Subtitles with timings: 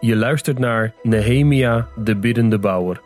[0.00, 3.00] Je luistert naar Nehemia, de biddende bouwer.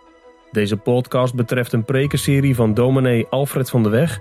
[0.50, 4.20] Deze podcast betreft een prekenserie van dominee Alfred van de Weg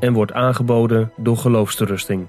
[0.00, 2.28] en wordt aangeboden door Geloofsterusting.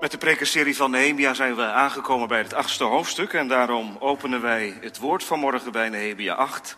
[0.00, 4.40] Met de prekenserie van Nehemia zijn we aangekomen bij het achtste hoofdstuk en daarom openen
[4.40, 6.76] wij het woord van morgen bij Nehemia 8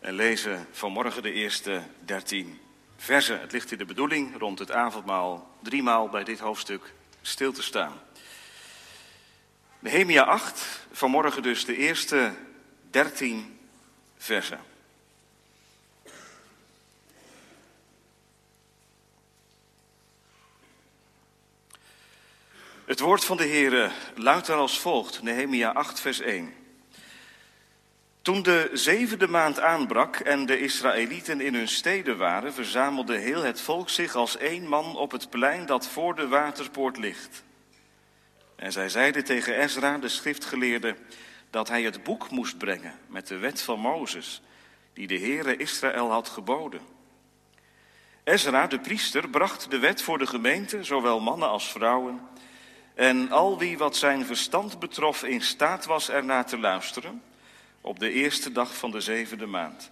[0.00, 2.58] en lezen vanmorgen de eerste dertien
[2.96, 3.40] versen.
[3.40, 6.92] Het ligt in de bedoeling rond het avondmaal driemaal bij dit hoofdstuk
[7.22, 8.00] stil te staan.
[9.78, 12.34] Nehemia 8, vanmorgen dus de eerste
[12.90, 13.58] dertien
[14.16, 14.60] versen.
[22.84, 26.63] Het woord van de Heere luidt dan als volgt, Nehemia 8, vers 1.
[28.24, 33.60] Toen de zevende maand aanbrak en de Israëlieten in hun steden waren, verzamelde heel het
[33.60, 37.44] volk zich als één man op het plein dat voor de waterpoort ligt.
[38.56, 40.96] En zij zeiden tegen Ezra, de schriftgeleerde,
[41.50, 44.42] dat hij het boek moest brengen met de wet van Mozes,
[44.92, 46.80] die de Heere Israël had geboden.
[48.22, 52.20] Ezra, de priester, bracht de wet voor de gemeente, zowel mannen als vrouwen,
[52.94, 57.22] en al wie wat zijn verstand betrof in staat was ernaar te luisteren,
[57.84, 59.90] op de eerste dag van de zevende maand.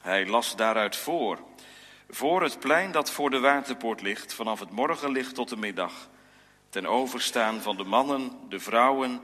[0.00, 1.38] Hij las daaruit voor,
[2.10, 5.92] voor het plein dat voor de waterpoort ligt, vanaf het morgenlicht tot de middag,
[6.68, 9.20] ten overstaan van de mannen, de vrouwen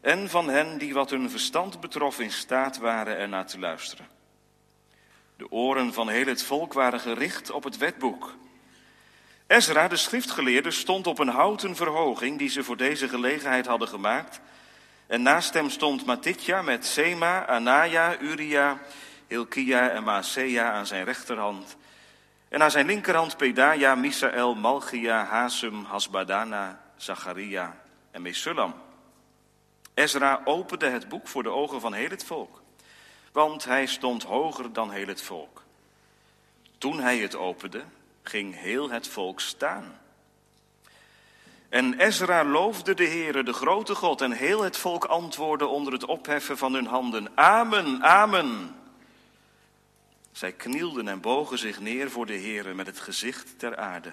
[0.00, 4.08] en van hen die wat hun verstand betrof in staat waren ernaar te luisteren.
[5.36, 8.34] De oren van heel het volk waren gericht op het wetboek.
[9.46, 14.40] Ezra, de schriftgeleerde, stond op een houten verhoging die ze voor deze gelegenheid hadden gemaakt
[15.06, 18.80] en naast hem stond Matitja met Sema, Anaya, Uria,
[19.26, 21.76] Hilkia en Maasea aan zijn rechterhand.
[22.48, 27.76] En aan zijn linkerhand Pedaja, Misael, Malchia, Hasum, Hasbadana, Zacharia
[28.10, 28.74] en Mesullam.
[29.94, 32.62] Ezra opende het boek voor de ogen van heel het volk,
[33.32, 35.62] want hij stond hoger dan heel het volk.
[36.78, 37.84] Toen hij het opende,
[38.22, 39.98] ging heel het volk staan.
[41.74, 46.04] En Ezra loofde de Heere, de grote God, en heel het volk antwoordde onder het
[46.04, 47.28] opheffen van hun handen.
[47.34, 48.76] Amen, amen.
[50.32, 54.12] Zij knielden en bogen zich neer voor de Heere met het gezicht ter aarde.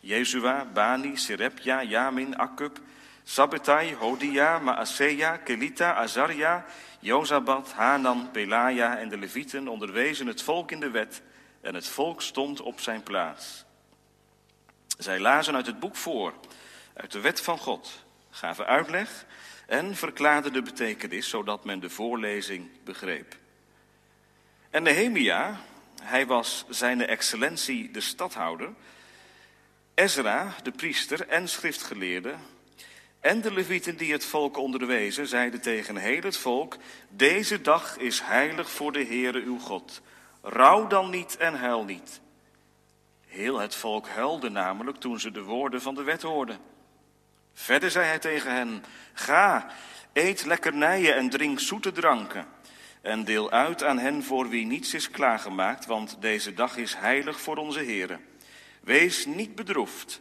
[0.00, 2.78] Jezua, Bani, Serepja, Jamin, Akkub,
[3.24, 6.64] Sabbetai, Hodia, Maaseja, Kelita, Azaria,
[7.00, 11.22] Jozabat, Hanan, Pelaja en de Levieten onderwezen het volk in de wet
[11.60, 13.66] en het volk stond op zijn plaats.
[14.98, 16.34] Zij lazen uit het boek voor,
[16.94, 19.24] uit de wet van God, gaven uitleg
[19.66, 23.36] en verklaarden de betekenis, zodat men de voorlezing begreep.
[24.70, 25.60] En Nehemia,
[26.02, 28.72] hij was zijn excellentie de stadhouder,
[29.94, 32.34] Ezra, de priester en schriftgeleerde,
[33.20, 36.76] en de levieten die het volk onderwezen, zeiden tegen heel het volk,
[37.08, 40.02] deze dag is heilig voor de Heere uw God.
[40.42, 42.20] Rouw dan niet en huil niet.
[43.38, 46.58] Heel het volk huilde namelijk toen ze de woorden van de wet hoorden.
[47.52, 49.70] Verder zei hij tegen hen: Ga,
[50.12, 52.46] eet lekkernijen en drink zoete dranken.
[53.00, 57.40] En deel uit aan hen voor wie niets is klaargemaakt, want deze dag is heilig
[57.40, 58.18] voor onze Heere.
[58.80, 60.20] Wees niet bedroefd,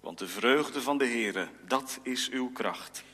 [0.00, 3.04] want de vreugde van de Heere, dat is uw kracht.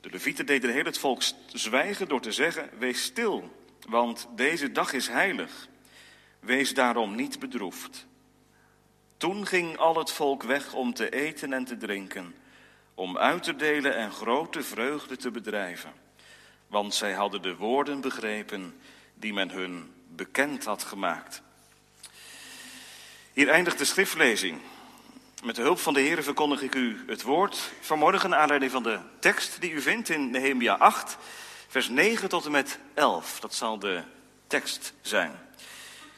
[0.00, 3.56] De levieten deden heel het volk zwijgen door te zeggen: Wees stil,
[3.88, 5.68] want deze dag is heilig.
[6.40, 8.06] Wees daarom niet bedroefd.
[9.16, 12.34] Toen ging al het volk weg om te eten en te drinken,
[12.94, 15.92] om uit te delen en grote vreugde te bedrijven.
[16.66, 18.80] Want zij hadden de woorden begrepen
[19.14, 21.42] die men hun bekend had gemaakt.
[23.32, 24.60] Hier eindigt de schriftlezing.
[25.44, 28.98] Met de hulp van de Heer verkondig ik u het woord vanmorgen aanleiding van de
[29.18, 31.16] tekst die u vindt in Nehemia 8,
[31.68, 33.40] vers 9 tot en met 11.
[33.40, 34.02] Dat zal de
[34.46, 35.32] tekst zijn.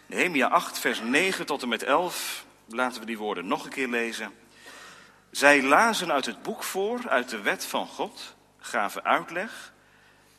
[0.06, 2.46] Nehemia 8, vers 9 tot en met 11.
[2.68, 4.32] Laten we die woorden nog een keer lezen.
[5.30, 9.72] Zij lazen uit het boek voor, uit de wet van God, gaven uitleg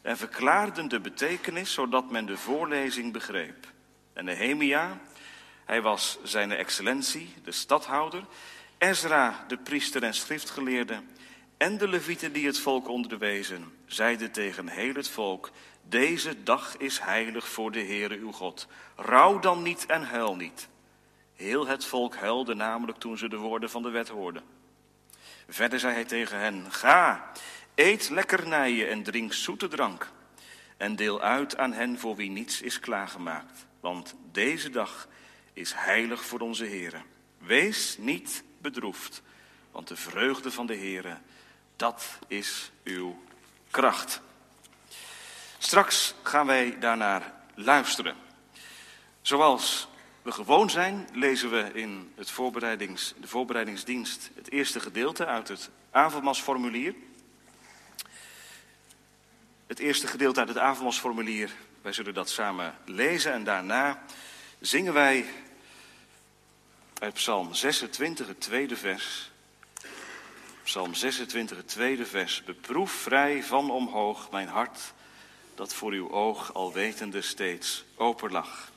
[0.01, 3.67] en verklaarden de betekenis zodat men de voorlezing begreep.
[4.13, 4.99] En Nehemia,
[5.65, 8.23] hij was zijn excellentie, de stadhouder,
[8.77, 11.01] Ezra, de priester en schriftgeleerde,
[11.57, 16.99] en de levieten die het volk onderwezen, zeiden tegen heel het volk, deze dag is
[16.99, 18.67] heilig voor de Heere uw God.
[18.95, 20.68] Rouw dan niet en huil niet.
[21.39, 24.43] Heel het volk huilde namelijk toen ze de woorden van de wet hoorden.
[25.47, 27.31] Verder zei hij tegen hen: Ga,
[27.75, 30.11] eet lekkernijen en drink zoete drank.
[30.77, 33.65] En deel uit aan hen voor wie niets is klaargemaakt.
[33.79, 35.07] Want deze dag
[35.53, 37.03] is heilig voor onze Heer.
[37.37, 39.21] Wees niet bedroefd.
[39.71, 41.17] Want de vreugde van de Heere,
[41.75, 43.23] dat is uw
[43.71, 44.21] kracht.
[45.57, 48.15] Straks gaan wij daarnaar luisteren.
[49.21, 49.89] Zoals
[50.31, 56.95] gewoon zijn, lezen we in het voorbereidings, de voorbereidingsdienst het eerste gedeelte uit het avondmasformulier.
[59.67, 64.03] Het eerste gedeelte uit het avondmasformulier, wij zullen dat samen lezen en daarna
[64.59, 65.25] zingen wij
[66.99, 69.31] uit Psalm 26, het tweede vers.
[70.63, 72.43] Psalm 26, het tweede vers.
[72.43, 74.93] Beproef vrij van omhoog mijn hart,
[75.55, 78.71] dat voor uw oog alwetende steeds open lag.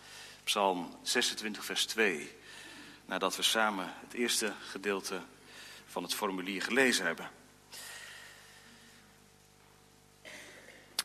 [0.44, 2.30] Psalm 26, vers 2.
[3.04, 5.20] Nadat we samen het eerste gedeelte
[5.86, 7.30] van het formulier gelezen hebben.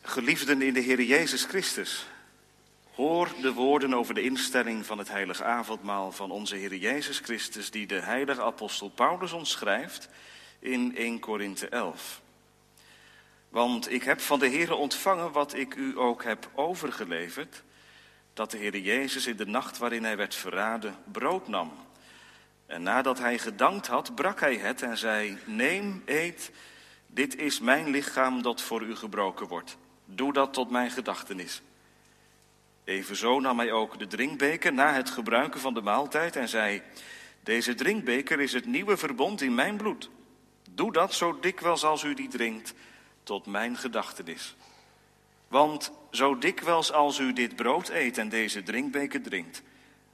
[0.02, 2.06] Geliefden in de Heer Jezus Christus,
[2.94, 7.70] hoor de woorden over de instelling van het heilige avondmaal van onze Heer Jezus Christus,
[7.70, 10.08] die de heilige apostel Paulus ons schrijft
[10.58, 12.20] in 1 Korinthe 11.
[13.48, 17.62] Want ik heb van de Heer ontvangen wat ik u ook heb overgeleverd,
[18.38, 21.72] dat de Heer Jezus in de nacht waarin hij werd verraden brood nam.
[22.66, 26.50] En nadat hij gedankt had, brak hij het en zei, neem, eet,
[27.06, 29.76] dit is mijn lichaam dat voor u gebroken wordt.
[30.04, 31.62] Doe dat tot mijn gedachtenis.
[32.84, 36.82] Evenzo nam hij ook de drinkbeker na het gebruiken van de maaltijd en zei:
[37.42, 40.10] Deze drinkbeker is het nieuwe verbond in mijn bloed.
[40.70, 42.74] Doe dat zo dikwijls als u die drinkt,
[43.22, 44.56] tot mijn gedachtenis.
[45.48, 49.62] Want zo dikwijls als u dit brood eet en deze drinkbeker drinkt,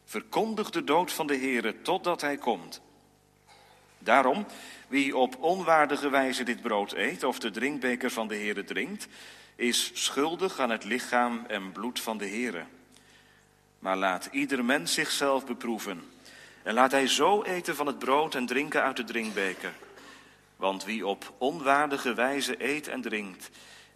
[0.04, 2.80] verkondig de dood van de Heere totdat hij komt.
[3.98, 4.46] Daarom,
[4.88, 9.08] wie op onwaardige wijze dit brood eet of de drinkbeker van de Heere drinkt,
[9.56, 12.64] is schuldig aan het lichaam en bloed van de Heere.
[13.78, 16.02] Maar laat ieder mens zichzelf beproeven.
[16.62, 19.72] En laat hij zo eten van het brood en drinken uit de drinkbeker.
[20.56, 23.50] Want wie op onwaardige wijze eet en drinkt,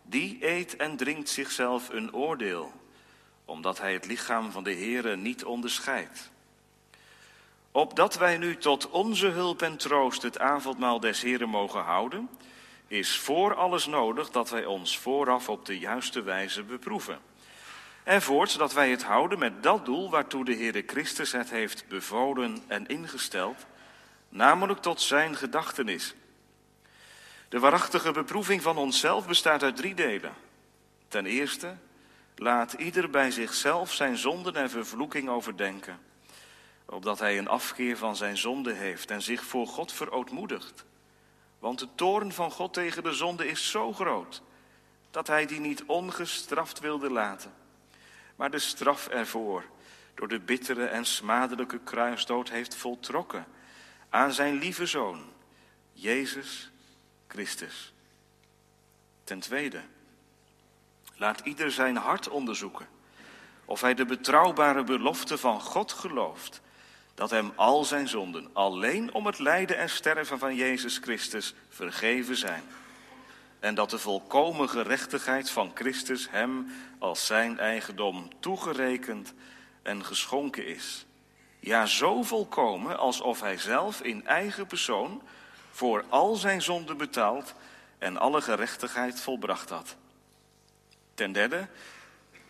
[0.08, 2.72] die eet en drinkt zichzelf een oordeel,
[3.44, 6.30] omdat hij het lichaam van de Heere niet onderscheidt.
[7.72, 12.28] Opdat wij nu tot onze hulp en troost het avondmaal des Heren mogen houden,
[12.86, 17.18] is voor alles nodig dat wij ons vooraf op de juiste wijze beproeven.
[18.04, 21.88] En voorts dat wij het houden met dat doel waartoe de Heere Christus het heeft
[21.88, 23.66] bevolen en ingesteld,
[24.28, 26.14] namelijk tot zijn gedachtenis.
[27.48, 30.34] De waarachtige beproeving van onszelf bestaat uit drie delen.
[31.08, 31.76] Ten eerste,
[32.36, 36.00] laat ieder bij zichzelf zijn zonden en vervloeking overdenken,
[36.84, 40.84] opdat hij een afkeer van zijn zonde heeft en zich voor God verootmoedigt.
[41.58, 44.42] Want de toorn van God tegen de zonde is zo groot
[45.10, 47.52] dat hij die niet ongestraft wilde laten.
[48.36, 49.64] Maar de straf ervoor
[50.14, 53.46] door de bittere en smadelijke kruisdood heeft voltrokken
[54.08, 55.24] aan zijn lieve zoon,
[55.92, 56.70] Jezus
[57.28, 57.92] Christus.
[59.24, 59.80] Ten tweede,
[61.16, 62.88] laat ieder zijn hart onderzoeken
[63.68, 66.60] of hij de betrouwbare belofte van God gelooft
[67.14, 72.36] dat hem al zijn zonden alleen om het lijden en sterven van Jezus Christus vergeven
[72.36, 72.62] zijn.
[73.60, 79.34] En dat de volkomen gerechtigheid van Christus hem als zijn eigendom toegerekend
[79.82, 81.06] en geschonken is.
[81.60, 85.22] Ja, zo volkomen alsof hij zelf in eigen persoon
[85.78, 87.54] voor al zijn zonden betaald
[87.98, 89.96] en alle gerechtigheid volbracht had.
[91.14, 91.68] Ten derde,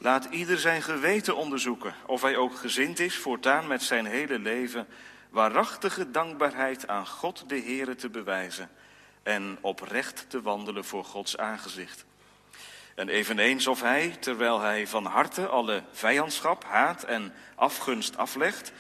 [0.01, 4.87] Laat ieder zijn geweten onderzoeken of hij ook gezind is voortaan met zijn hele leven
[5.31, 8.71] waarachtige dankbaarheid aan God de Heere te bewijzen
[9.23, 12.05] en oprecht te wandelen voor Gods aangezicht.
[12.95, 18.73] En eveneens of hij, terwijl hij van harte alle vijandschap, haat en afgunst aflegt,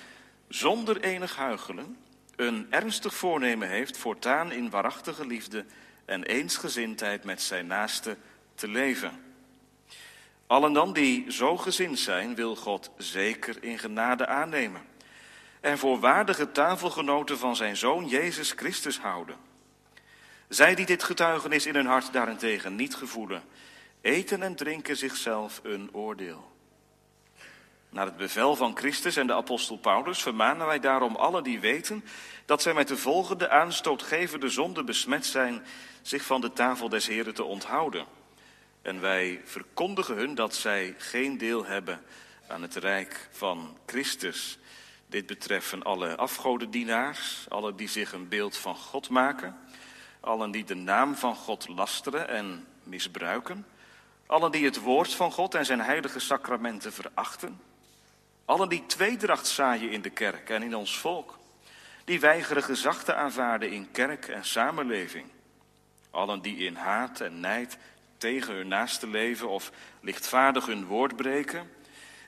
[0.48, 1.96] zonder enig huichelen,
[2.38, 5.64] een ernstig voornemen heeft voortaan in waarachtige liefde
[6.04, 8.16] en eensgezindheid met zijn naaste
[8.54, 9.23] te leven.
[10.47, 14.83] Allen dan die zo gezind zijn, wil God zeker in genade aannemen.
[15.61, 19.37] En voor waardige tafelgenoten van zijn zoon Jezus Christus houden.
[20.49, 23.42] Zij die dit getuigenis in hun hart daarentegen niet gevoelen,
[24.00, 26.47] eten en drinken zichzelf een oordeel.
[27.90, 32.04] Naar het bevel van Christus en de apostel Paulus vermanen wij daarom alle die weten
[32.47, 35.64] dat zij met de volgende aanstootgevende zonde besmet zijn,
[36.02, 38.07] zich van de tafel des Heren te onthouden.
[38.83, 42.02] En wij verkondigen hun dat zij geen deel hebben
[42.49, 44.59] aan het rijk van Christus.
[45.07, 49.57] Dit betreffen alle afgodendienaars, alle die zich een beeld van God maken,
[50.21, 53.66] allen die de naam van God lasteren en misbruiken,
[54.26, 57.61] allen die het woord van God en zijn heilige sacramenten verachten,
[58.48, 61.38] allen die tweedracht zaaien in de kerk en in ons volk,
[62.04, 65.26] die weigeren gezag te aanvaarden in kerk en samenleving.
[66.10, 67.78] Allen die in haat en nijd
[68.18, 71.70] tegen hun naaste leven of lichtvaardig hun woord breken,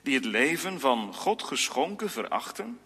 [0.03, 2.79] die het leven van God geschonken verachten.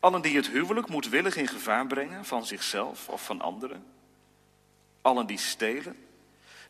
[0.00, 3.84] Allen die het huwelijk moedwillig in gevaar brengen van zichzelf of van anderen.
[5.02, 5.96] Allen die stelen,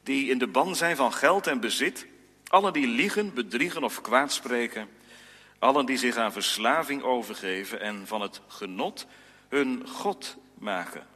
[0.02, 2.06] die in de ban zijn van geld en bezit.
[2.48, 4.93] Allen die liegen, bedriegen of kwaadspreken.
[5.64, 9.06] Allen die zich aan verslaving overgeven en van het genot
[9.48, 11.06] hun God maken.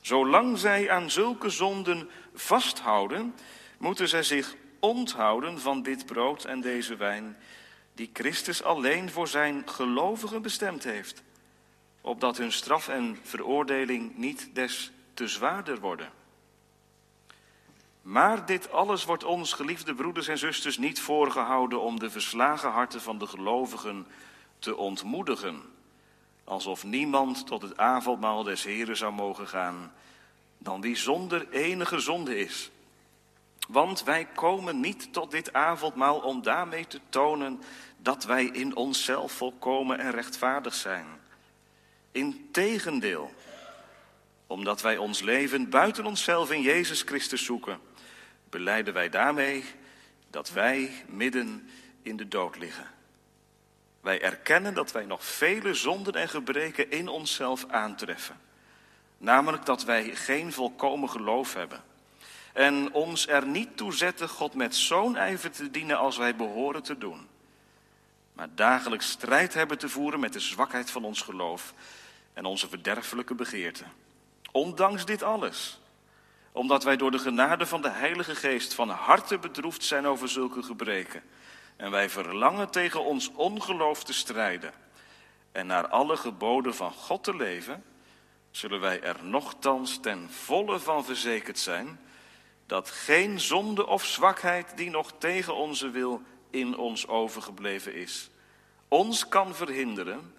[0.00, 3.34] Zolang zij aan zulke zonden vasthouden,
[3.78, 7.36] moeten zij zich onthouden van dit brood en deze wijn,
[7.94, 11.22] die Christus alleen voor zijn gelovigen bestemd heeft,
[12.00, 16.17] opdat hun straf en veroordeling niet des te zwaarder worden.
[18.08, 23.00] Maar dit alles wordt ons, geliefde broeders en zusters, niet voorgehouden om de verslagen harten
[23.00, 24.06] van de gelovigen
[24.58, 25.62] te ontmoedigen,
[26.44, 29.92] alsof niemand tot het avondmaal des Heren zou mogen gaan,
[30.58, 32.70] dan wie zonder enige zonde is.
[33.68, 37.62] Want wij komen niet tot dit avondmaal om daarmee te tonen
[37.96, 41.06] dat wij in onszelf volkomen en rechtvaardig zijn.
[42.12, 43.32] Integendeel,
[44.46, 47.86] omdat wij ons leven buiten onszelf in Jezus Christus zoeken,
[48.50, 49.64] beleiden wij daarmee
[50.30, 51.70] dat wij midden
[52.02, 52.86] in de dood liggen.
[54.00, 58.40] Wij erkennen dat wij nog vele zonden en gebreken in onszelf aantreffen.
[59.18, 61.82] Namelijk dat wij geen volkomen geloof hebben
[62.58, 66.82] en ons er niet toe zetten God met zo'n ijver te dienen als wij behoren
[66.82, 67.26] te doen.
[68.32, 71.74] Maar dagelijks strijd hebben te voeren met de zwakheid van ons geloof
[72.32, 73.92] en onze verderfelijke begeerten.
[74.52, 75.80] Ondanks dit alles,
[76.58, 80.62] omdat wij door de genade van de Heilige Geest van harte bedroefd zijn over zulke
[80.62, 81.22] gebreken.
[81.76, 84.72] En wij verlangen tegen ons ongeloof te strijden
[85.52, 87.84] en naar alle geboden van God te leven,
[88.50, 92.00] zullen wij er nochtans ten volle van verzekerd zijn
[92.66, 98.30] dat geen zonde of zwakheid die nog tegen onze wil in ons overgebleven is,
[98.88, 100.34] ons kan verhinderen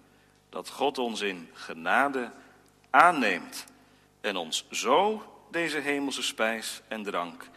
[0.48, 2.32] dat God ons in genade
[2.90, 3.64] aanneemt
[4.20, 7.48] en ons zo deze hemelse spijs en drank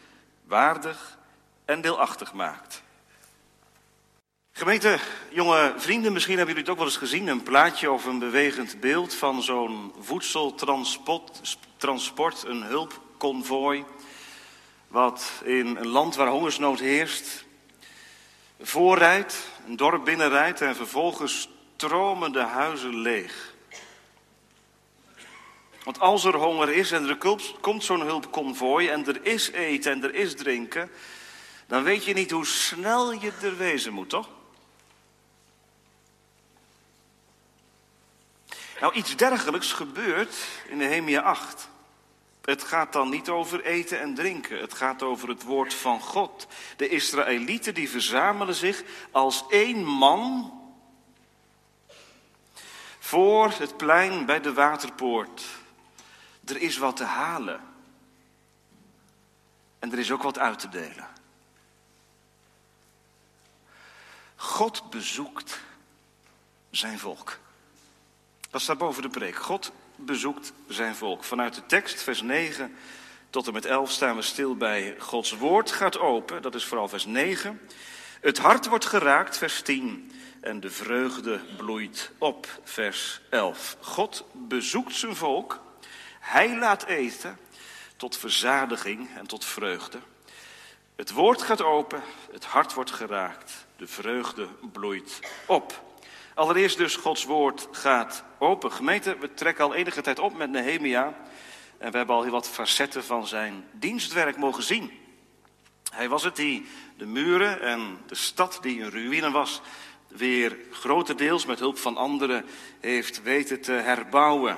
[0.46, 1.18] waardig
[1.66, 2.84] en deelachtig maakt.
[4.52, 4.98] Gemeente,
[5.30, 8.80] jonge vrienden, misschien hebben jullie het ook wel eens gezien, een plaatje of een bewegend
[8.80, 13.86] beeld van zo'n voedseltransport, een hulpconvooi
[14.88, 17.46] wat in een land waar hongersnood heerst,
[18.62, 23.53] voorrijdt, een dorp binnenrijdt en vervolgens stromen de huizen leeg.
[25.84, 27.18] Want als er honger is en er
[27.62, 30.92] komt zo'n hulpconvooi en er is eten en er is drinken,
[31.68, 34.30] dan weet je niet hoe snel je er wezen moet, toch?
[38.80, 40.36] Nou, iets dergelijks gebeurt
[40.68, 41.70] in Nehemia 8.
[42.42, 44.60] Het gaat dan niet over eten en drinken.
[44.60, 46.48] Het gaat over het woord van God.
[46.78, 50.52] De Israëlieten die verzamelen zich als één man
[53.00, 55.44] voor het plein bij de waterpoort.
[56.46, 57.62] Er is wat te halen.
[59.80, 61.08] En er is ook wat uit te delen.
[64.36, 65.60] God bezoekt
[66.70, 67.40] zijn volk.
[68.50, 69.36] Dat staat boven de preek.
[69.36, 71.24] God bezoekt zijn volk.
[71.24, 72.76] Vanuit de tekst, vers 9
[73.30, 76.42] tot en met 11, staan we stil bij Gods woord gaat open.
[76.42, 77.62] Dat is vooral vers 9.
[78.22, 80.12] Het hart wordt geraakt, vers 10.
[80.42, 83.78] En de vreugde bloeit op, vers 11.
[83.82, 85.62] God bezoekt zijn volk.
[86.24, 87.38] Hij laat eten
[87.96, 90.00] tot verzadiging en tot vreugde.
[90.96, 92.02] Het woord gaat open,
[92.32, 95.84] het hart wordt geraakt, de vreugde bloeit op.
[96.34, 98.72] Allereerst dus Gods woord gaat open.
[98.72, 101.06] Gemeente, we trekken al enige tijd op met Nehemia.
[101.78, 104.92] En we hebben al heel wat facetten van zijn dienstwerk mogen zien.
[105.92, 109.62] Hij was het die de muren en de stad die een ruïne was,
[110.08, 112.46] weer grotendeels met hulp van anderen
[112.80, 114.58] heeft weten te herbouwen.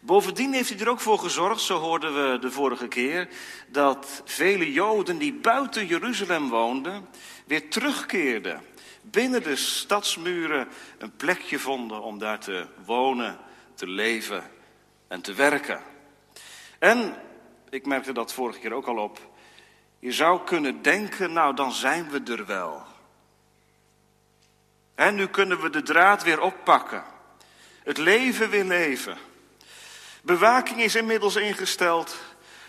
[0.00, 3.28] Bovendien heeft hij er ook voor gezorgd, zo hoorden we de vorige keer,
[3.68, 7.08] dat vele Joden die buiten Jeruzalem woonden,
[7.46, 8.62] weer terugkeerden
[9.02, 13.38] binnen de stadsmuren een plekje vonden om daar te wonen,
[13.74, 14.50] te leven
[15.08, 15.82] en te werken.
[16.78, 17.14] En,
[17.70, 19.30] ik merkte dat vorige keer ook al op,
[19.98, 22.82] je zou kunnen denken, nou dan zijn we er wel.
[24.94, 27.04] En nu kunnen we de draad weer oppakken.
[27.82, 29.16] Het leven weer leven.
[30.28, 32.16] Bewaking is inmiddels ingesteld.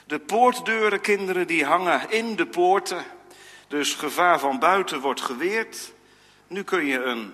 [0.06, 3.04] De poortdeuren, kinderen, die hangen in de poorten.
[3.68, 5.94] Dus gevaar van buiten wordt geweerd.
[6.48, 7.34] Nu kun je een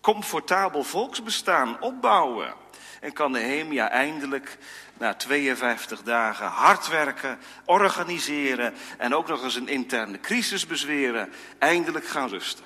[0.00, 2.54] comfortabel volksbestaan opbouwen.
[3.00, 4.58] En kan Nehemia eindelijk
[4.98, 12.06] na 52 dagen hard werken, organiseren en ook nog eens een interne crisis bezweren, eindelijk
[12.06, 12.64] gaan rusten.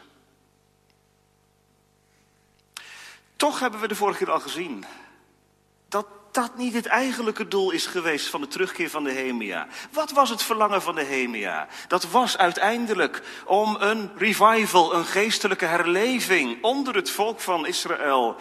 [3.37, 4.85] Toch hebben we de vorige keer al gezien
[6.33, 9.67] dat niet het eigenlijke doel is geweest van de terugkeer van Nehemia.
[9.91, 11.69] Wat was het verlangen van Nehemia?
[11.89, 18.37] Dat was uiteindelijk om een revival, een geestelijke herleving onder het volk van Israël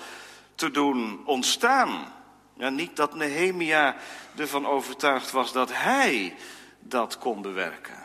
[0.56, 2.14] te doen ontstaan.
[2.58, 3.96] Ja, niet dat Nehemia
[4.36, 6.36] ervan overtuigd was dat hij
[6.80, 8.00] dat kon bewerken.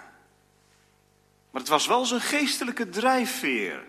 [1.51, 3.85] Maar het was wel zijn geestelijke drijfveer.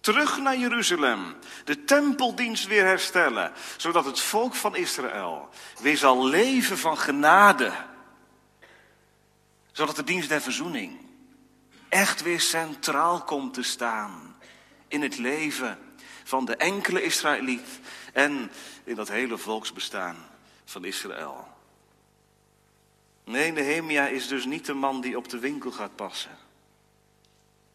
[0.00, 1.36] Terug naar Jeruzalem.
[1.64, 3.52] De tempeldienst weer herstellen.
[3.76, 5.48] Zodat het volk van Israël
[5.80, 7.72] weer zal leven van genade.
[9.72, 10.98] Zodat de dienst der verzoening
[11.88, 14.36] echt weer centraal komt te staan.
[14.88, 15.78] In het leven
[16.24, 17.80] van de enkele Israëliet
[18.12, 18.50] en
[18.84, 20.16] in dat hele volksbestaan
[20.64, 21.48] van Israël.
[23.24, 26.47] Nee, Nehemia is dus niet de man die op de winkel gaat passen.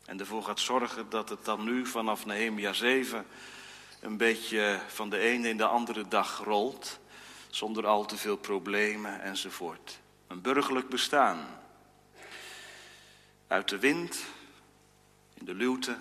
[0.06, 3.26] En ervoor gaat zorgen dat het dan nu vanaf Nehemia 7
[4.00, 7.00] een beetje van de ene in de andere dag rolt.
[7.50, 10.00] Zonder al te veel problemen enzovoort.
[10.28, 11.62] Een burgerlijk bestaan.
[13.48, 14.24] Uit de wind,
[15.34, 15.98] in de luwte.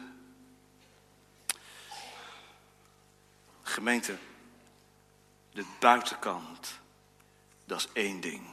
[3.62, 4.16] Gemeente,
[5.52, 6.80] de buitenkant,
[7.64, 8.46] dat is één ding.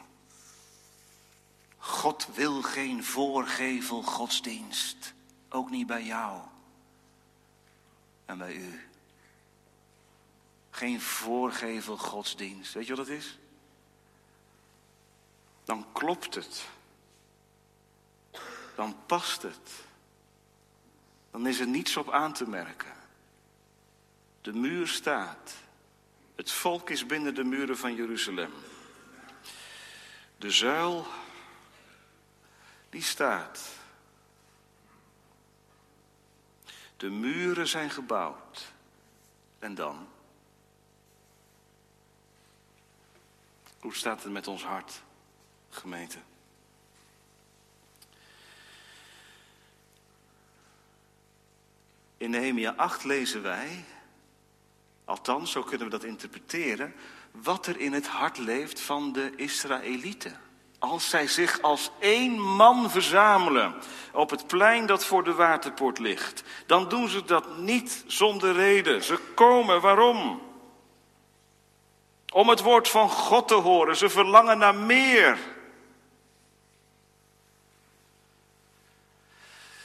[1.77, 5.13] God wil geen voorgevel godsdienst.
[5.49, 6.41] Ook niet bij jou
[8.25, 8.89] en bij u.
[10.69, 12.73] Geen voorgevel godsdienst.
[12.73, 13.37] Weet je wat het is?
[15.63, 16.67] Dan klopt het.
[18.75, 19.71] Dan past het.
[21.31, 22.93] Dan is er niets op aan te merken.
[24.41, 25.55] De muur staat.
[26.35, 28.51] Het volk is binnen de muren van Jeruzalem.
[30.38, 31.07] De zuil,
[32.89, 33.78] die staat.
[36.99, 38.73] De muren zijn gebouwd.
[39.59, 40.07] En dan?
[43.79, 45.01] Hoe staat het met ons hart,
[45.69, 46.17] gemeente?
[52.17, 53.85] In Nehemia 8 lezen wij,
[55.05, 56.95] althans zo kunnen we dat interpreteren,
[57.31, 60.48] wat er in het hart leeft van de Israëlieten.
[60.79, 63.75] Als zij zich als één man verzamelen
[64.13, 69.03] op het plein dat voor de waterpoort ligt, dan doen ze dat niet zonder reden.
[69.03, 70.41] Ze komen, waarom?
[72.33, 73.97] Om het woord van God te horen.
[73.97, 75.37] Ze verlangen naar meer.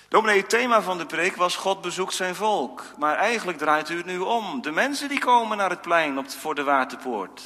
[0.09, 2.83] Dominee, het thema van de preek was God bezoekt zijn volk.
[2.98, 4.62] Maar eigenlijk draait u het nu om.
[4.62, 7.42] De mensen die komen naar het plein op, voor de waterpoort.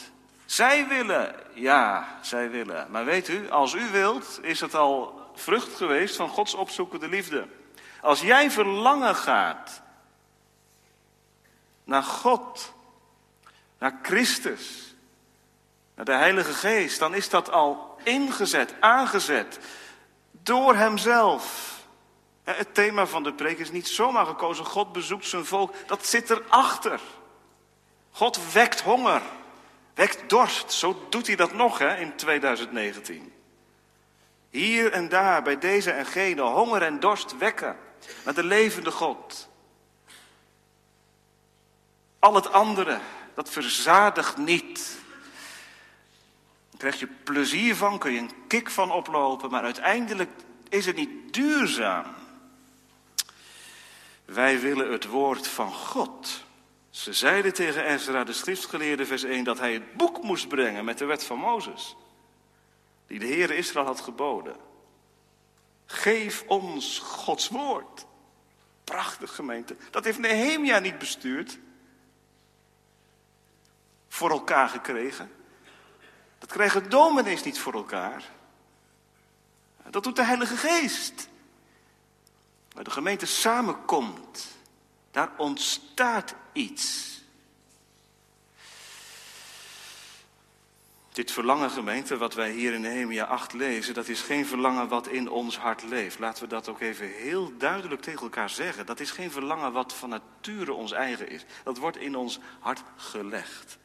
[0.49, 2.91] Zij willen, ja, zij willen.
[2.91, 7.49] Maar weet u, als u wilt, is het al vrucht geweest van Gods opzoekende liefde.
[8.01, 9.83] Als jij verlangen gaat
[11.85, 12.73] naar God,
[13.79, 14.95] naar Christus,
[15.95, 19.59] naar de Heilige Geest, dan is dat al ingezet, aangezet
[20.31, 21.77] door Hemzelf.
[22.45, 24.65] Het thema van de preek is niet zomaar gekozen.
[24.65, 25.75] God bezoekt zijn volk.
[25.87, 27.01] Dat zit erachter.
[28.11, 29.23] God wekt honger.
[29.99, 30.73] Wekt dorst.
[30.73, 33.33] Zo doet hij dat nog hè, in 2019.
[34.51, 37.77] Hier en daar, bij deze en gene, honger en dorst wekken.
[38.25, 39.49] Naar de levende God.
[42.19, 43.01] Al het andere,
[43.35, 44.99] dat verzadigt niet.
[46.71, 50.31] Daar krijg je plezier van, kun je een kick van oplopen, maar uiteindelijk
[50.69, 52.15] is het niet duurzaam.
[54.25, 56.47] Wij willen het woord van God.
[56.99, 60.99] Ze zeiden tegen Ezra, de schriftgeleerde, vers 1, dat hij het boek moest brengen met
[60.99, 61.97] de wet van Mozes.
[63.07, 64.57] Die de Heer Israël had geboden.
[65.87, 68.07] Geef ons Gods woord.
[68.85, 69.77] Prachtig gemeente.
[69.91, 71.59] Dat heeft Nehemia niet bestuurd.
[74.09, 75.31] Voor elkaar gekregen.
[76.39, 78.31] Dat krijgen dominees niet voor elkaar.
[79.91, 81.29] Dat doet de Heilige Geest.
[82.73, 84.58] Waar de gemeente samenkomt,
[85.11, 87.17] daar ontstaat iets.
[91.19, 95.07] Dit verlangen, gemeente, wat wij hier in Nehemia 8 lezen, dat is geen verlangen wat
[95.07, 96.19] in ons hart leeft.
[96.19, 98.87] Laten we dat ook even heel duidelijk tegen elkaar zeggen.
[98.87, 101.45] Dat is geen verlangen wat van nature ons eigen is.
[101.65, 103.79] Dat wordt in ons hart gelegd.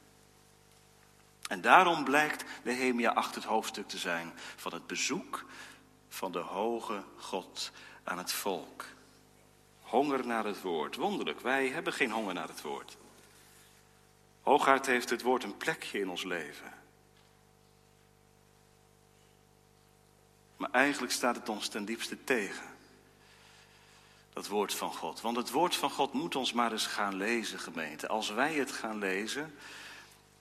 [1.48, 5.46] En daarom blijkt Nehemia 8 het hoofdstuk te zijn van het bezoek
[6.10, 7.72] van de hoge God
[8.04, 8.86] aan het volk.
[9.94, 10.96] Honger naar het woord.
[10.96, 12.98] Wonderlijk, wij hebben geen honger naar het woord.
[14.42, 16.74] Hooguit heeft het woord een plekje in ons leven.
[20.58, 22.66] Maar eigenlijk staat het ons ten diepste tegen.
[24.34, 25.22] Dat woord van God.
[25.22, 28.08] Want het woord van God moet ons maar eens gaan lezen, gemeente.
[28.08, 29.56] Als wij het gaan lezen,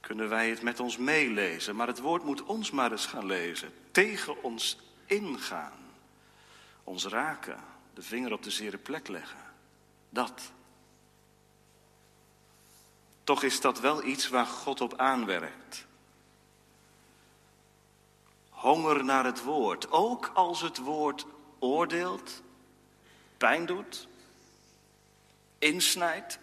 [0.00, 1.76] kunnen wij het met ons meelezen.
[1.76, 3.72] Maar het woord moet ons maar eens gaan lezen.
[3.90, 5.78] Tegen ons ingaan.
[6.84, 7.71] Ons raken.
[7.94, 9.38] De vinger op de zere plek leggen.
[10.08, 10.52] Dat.
[13.24, 15.86] Toch is dat wel iets waar God op aanwerkt.
[18.48, 19.90] Honger naar het woord.
[19.90, 21.26] Ook als het woord
[21.58, 22.42] oordeelt,
[23.36, 24.08] pijn doet,
[25.58, 26.38] insnijdt.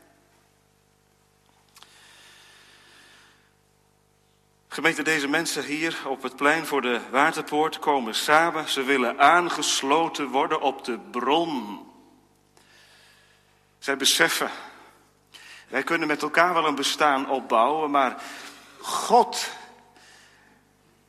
[4.80, 8.70] Gemeente, deze mensen hier op het plein voor de Waterpoort komen samen.
[8.70, 11.80] Ze willen aangesloten worden op de bron.
[13.80, 14.50] Zij beseffen,
[15.68, 18.22] wij kunnen met elkaar wel een bestaan opbouwen, maar
[18.78, 19.50] God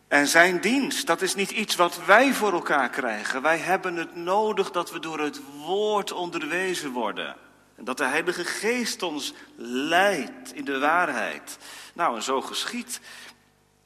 [0.09, 3.43] en zijn dienst, dat is niet iets wat wij voor elkaar krijgen.
[3.43, 7.37] Wij hebben het nodig dat we door het woord onderwezen worden.
[7.77, 11.59] En dat de Heilige Geest ons leidt in de waarheid.
[11.95, 13.01] Nou, en zo geschiet.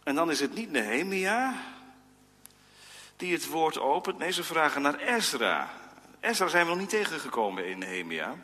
[0.04, 1.54] En dan is het niet Nehemia
[3.16, 4.18] die het woord opent.
[4.18, 5.70] Nee, ze vragen naar Ezra.
[6.20, 8.36] Ezra zijn we nog niet tegengekomen in Nehemia.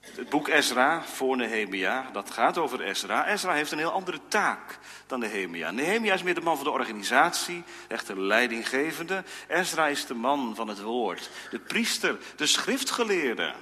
[0.00, 3.28] Het boek Ezra voor Nehemia, dat gaat over Ezra.
[3.28, 5.70] Ezra heeft een heel andere taak dan Nehemia.
[5.70, 7.64] Nehemia is meer de man van de organisatie,
[8.06, 9.24] de leidinggevende.
[9.48, 13.54] Ezra is de man van het woord, de priester, de schriftgeleerde.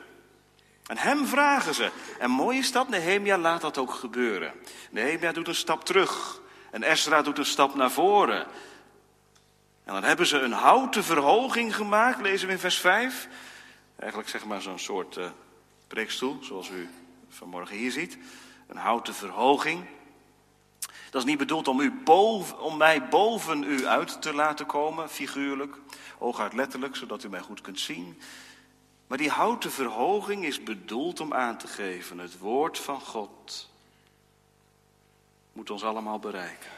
[0.87, 1.91] En hem vragen ze.
[2.19, 4.53] En mooi is dat, Nehemia laat dat ook gebeuren.
[4.91, 8.47] Nehemia doet een stap terug en Ezra doet een stap naar voren.
[9.85, 13.29] En dan hebben ze een houten verhoging gemaakt, lezen we in vers 5.
[13.97, 15.27] Eigenlijk zeg maar zo'n soort uh,
[15.87, 16.89] preekstoel, zoals u
[17.29, 18.19] vanmorgen hier ziet.
[18.67, 19.85] Een houten verhoging.
[21.11, 25.11] Dat is niet bedoeld om, u boven, om mij boven u uit te laten komen,
[25.11, 25.77] figuurlijk,
[26.19, 28.21] hooguit letterlijk, zodat u mij goed kunt zien.
[29.07, 33.71] Maar die houten verhoging is bedoeld om aan te geven, het woord van God
[35.53, 36.71] moet ons allemaal bereiken.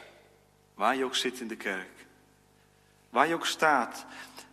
[0.73, 2.05] Waar je ook zit in de kerk,
[3.09, 4.05] waar je ook staat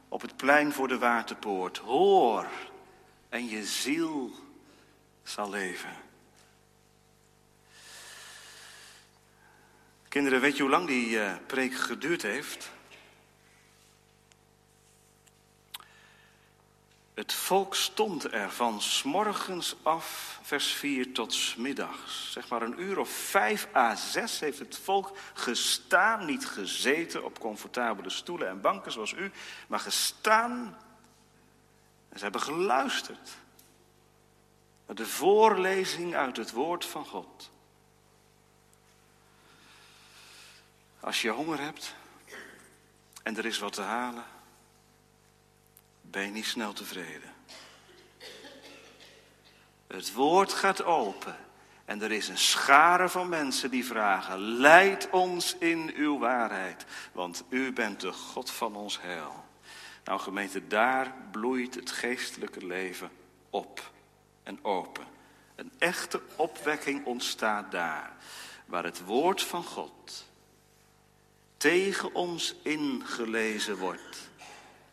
[0.09, 2.47] op het plein voor de waterpoort, hoor
[3.29, 4.31] en je ziel
[5.23, 6.03] zal leven.
[10.09, 12.71] Kinderen, weet je hoe lang die uh, preek geduurd heeft?
[17.15, 22.33] Het volk stond er van smorgens af, vers 4, tot smiddags.
[22.33, 27.39] Zeg maar een uur of vijf à zes heeft het volk gestaan, niet gezeten op
[27.39, 29.33] comfortabele stoelen en banken zoals u,
[29.67, 30.79] maar gestaan.
[32.09, 33.31] En ze hebben geluisterd
[34.87, 37.51] naar de voorlezing uit het woord van God.
[41.01, 41.95] Als je honger hebt
[43.23, 44.25] en er is wat te halen,
[46.15, 47.33] ben je niet snel tevreden.
[49.87, 51.37] Het woord gaat open
[51.85, 57.45] en er is een schare van mensen die vragen: Leid ons in uw waarheid, want
[57.49, 59.45] u bent de God van ons heil.
[60.05, 63.11] Nou, gemeente, daar bloeit het geestelijke leven
[63.51, 63.93] op
[64.43, 65.05] en open.
[65.55, 68.13] Een echte opwekking ontstaat daar,
[68.67, 70.27] waar het woord van God
[71.57, 74.31] tegen ons ingelezen wordt.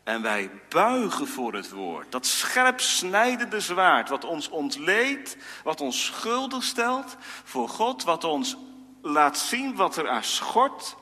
[0.04, 2.12] En wij buigen voor het woord.
[2.12, 8.56] Dat scherp snijdende zwaard wat ons ontleedt, wat ons schuldig stelt voor God, wat ons
[9.02, 10.96] laat zien wat er aan schort.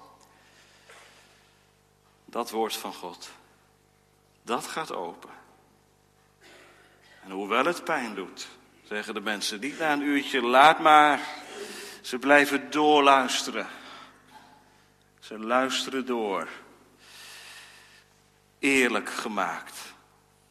[2.26, 3.30] Dat woord van God,
[4.42, 5.30] dat gaat open.
[7.24, 8.48] En hoewel het pijn doet,
[8.84, 11.20] zeggen de mensen niet na een uurtje, laat maar.
[12.02, 13.68] Ze blijven doorluisteren.
[15.20, 16.48] Ze luisteren door.
[18.60, 19.94] Eerlijk gemaakt.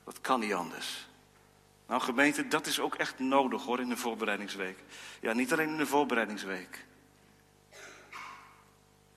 [0.05, 1.07] Dat kan niet anders.
[1.87, 4.79] Nou gemeente, dat is ook echt nodig hoor in de voorbereidingsweek.
[5.21, 6.85] Ja, niet alleen in de voorbereidingsweek.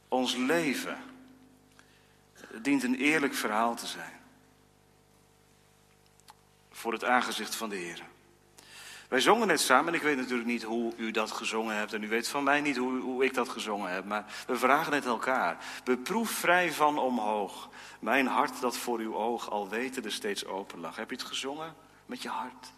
[0.08, 0.98] Ons leven
[2.62, 4.20] dient een eerlijk verhaal te zijn.
[6.72, 8.02] Voor het aangezicht van de Heer.
[9.12, 11.94] Wij zongen net samen, en ik weet natuurlijk niet hoe u dat gezongen hebt.
[11.94, 14.06] En u weet van mij niet hoe, hoe ik dat gezongen heb.
[14.06, 15.66] Maar we vragen het elkaar.
[15.84, 17.70] Beproef vrij van omhoog.
[18.00, 20.96] Mijn hart dat voor uw oog al wetende steeds open lag.
[20.96, 22.72] Heb je het gezongen met je hart?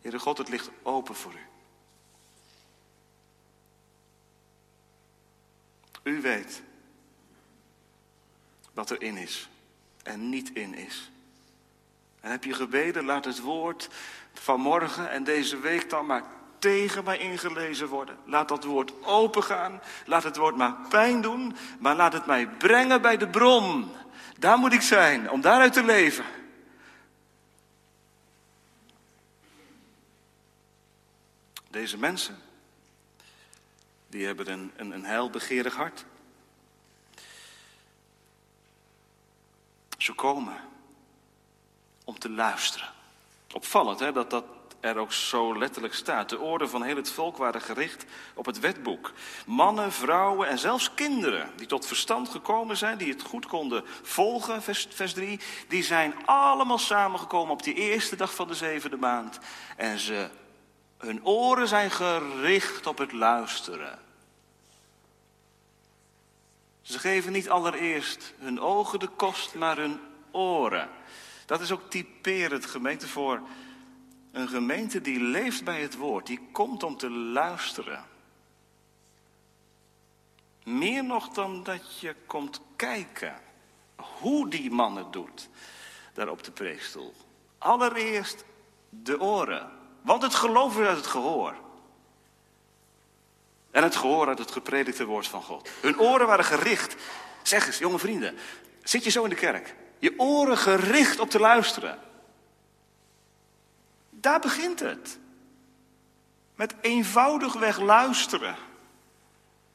[0.00, 1.46] Heere God, het ligt open voor u.
[6.02, 6.62] U weet
[8.72, 9.48] wat er in is
[10.02, 11.10] en niet in is.
[12.20, 13.88] En heb je gebeden, laat het woord
[14.40, 16.22] van morgen en deze week dan maar
[16.58, 18.16] tegen mij ingelezen worden.
[18.24, 19.80] Laat dat woord opengaan.
[20.06, 21.56] Laat het woord maar pijn doen.
[21.78, 23.92] Maar laat het mij brengen bij de bron.
[24.38, 26.24] Daar moet ik zijn, om daaruit te leven.
[31.70, 32.38] Deze mensen,
[34.06, 36.04] die hebben een, een, een heilbegeerig hart.
[39.98, 40.56] Ze komen
[42.04, 42.98] om te luisteren.
[43.52, 44.44] Opvallend hè, dat dat
[44.80, 46.28] er ook zo letterlijk staat.
[46.28, 49.12] De oren van heel het volk waren gericht op het wetboek.
[49.46, 54.62] Mannen, vrouwen en zelfs kinderen die tot verstand gekomen zijn, die het goed konden volgen,
[54.62, 59.38] vers, vers 3, die zijn allemaal samengekomen op die eerste dag van de zevende maand.
[59.76, 60.28] En ze,
[60.98, 63.98] hun oren zijn gericht op het luisteren.
[66.82, 70.88] Ze geven niet allereerst hun ogen de kost, maar hun oren.
[71.50, 73.40] Dat is ook typerend gemeente voor
[74.32, 78.04] een gemeente die leeft bij het woord, die komt om te luisteren.
[80.64, 83.34] Meer nog dan dat je komt kijken
[83.96, 85.48] hoe die man het doet,
[86.14, 87.14] daar op de preekstoel.
[87.58, 88.44] Allereerst
[88.88, 89.70] de oren,
[90.02, 91.54] want het geloof is uit het gehoor.
[93.70, 95.70] En het gehoor uit het gepredikte woord van God.
[95.80, 96.96] Hun oren waren gericht.
[97.42, 98.36] Zeg eens, jonge vrienden,
[98.82, 99.74] zit je zo in de kerk?
[100.00, 101.98] Je oren gericht op te luisteren.
[104.10, 105.18] Daar begint het.
[106.54, 108.56] Met eenvoudigweg luisteren.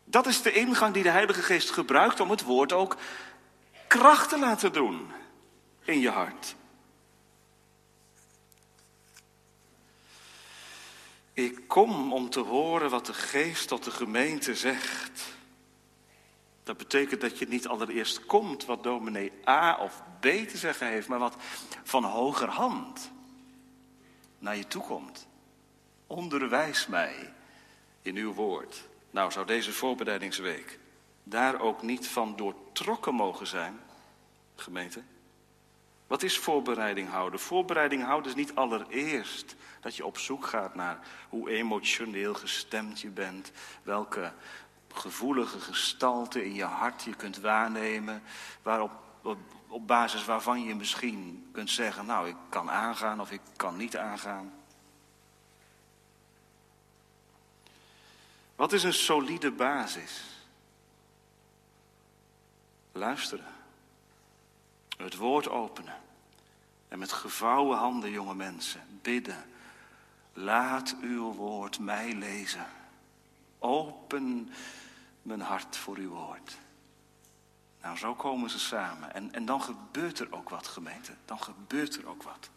[0.03, 2.97] Dat is de ingang die de Heilige Geest gebruikt om het woord ook
[3.88, 5.11] kracht te laten doen
[5.83, 6.55] in je hart.
[11.33, 15.35] Ik kom om te horen wat de Geest tot de gemeente zegt.
[16.65, 21.08] Dat betekent dat je niet allereerst komt wat dominee A of B te zeggen heeft,
[21.08, 21.36] maar wat
[21.84, 23.12] van hoger hand
[24.39, 25.28] naar je toe komt.
[26.08, 27.34] Onderwijs mij
[28.01, 28.88] in uw woord.
[29.12, 30.80] Nou, zou deze voorbereidingsweek
[31.23, 33.80] daar ook niet van doortrokken mogen zijn,
[34.56, 35.01] gemeente?
[36.08, 37.39] Wat is voorbereiding houden?
[37.39, 40.99] Voorbereiding houden is niet allereerst dat je op zoek gaat naar
[41.30, 43.51] hoe emotioneel gestemd je bent,
[43.84, 44.34] welke
[44.95, 48.23] gevoelige gestalte in je hart je kunt waarnemen,
[48.62, 53.41] waarop, op, op basis waarvan je misschien kunt zeggen, nou ik kan aangaan of ik
[53.55, 54.53] kan niet aangaan.
[58.55, 60.23] Wat is een solide basis?
[62.91, 63.53] Luisteren.
[64.97, 66.01] Het woord openen.
[66.88, 69.45] En met gevouwen handen, jonge mensen, bidden.
[70.34, 72.65] Laat uw woord mij lezen.
[73.60, 74.53] Open
[75.25, 76.57] mijn hart voor uw woord.
[77.81, 79.13] Nou, zo komen ze samen.
[79.13, 81.11] En, en dan gebeurt er ook wat, gemeente.
[81.25, 82.49] Dan gebeurt er ook wat.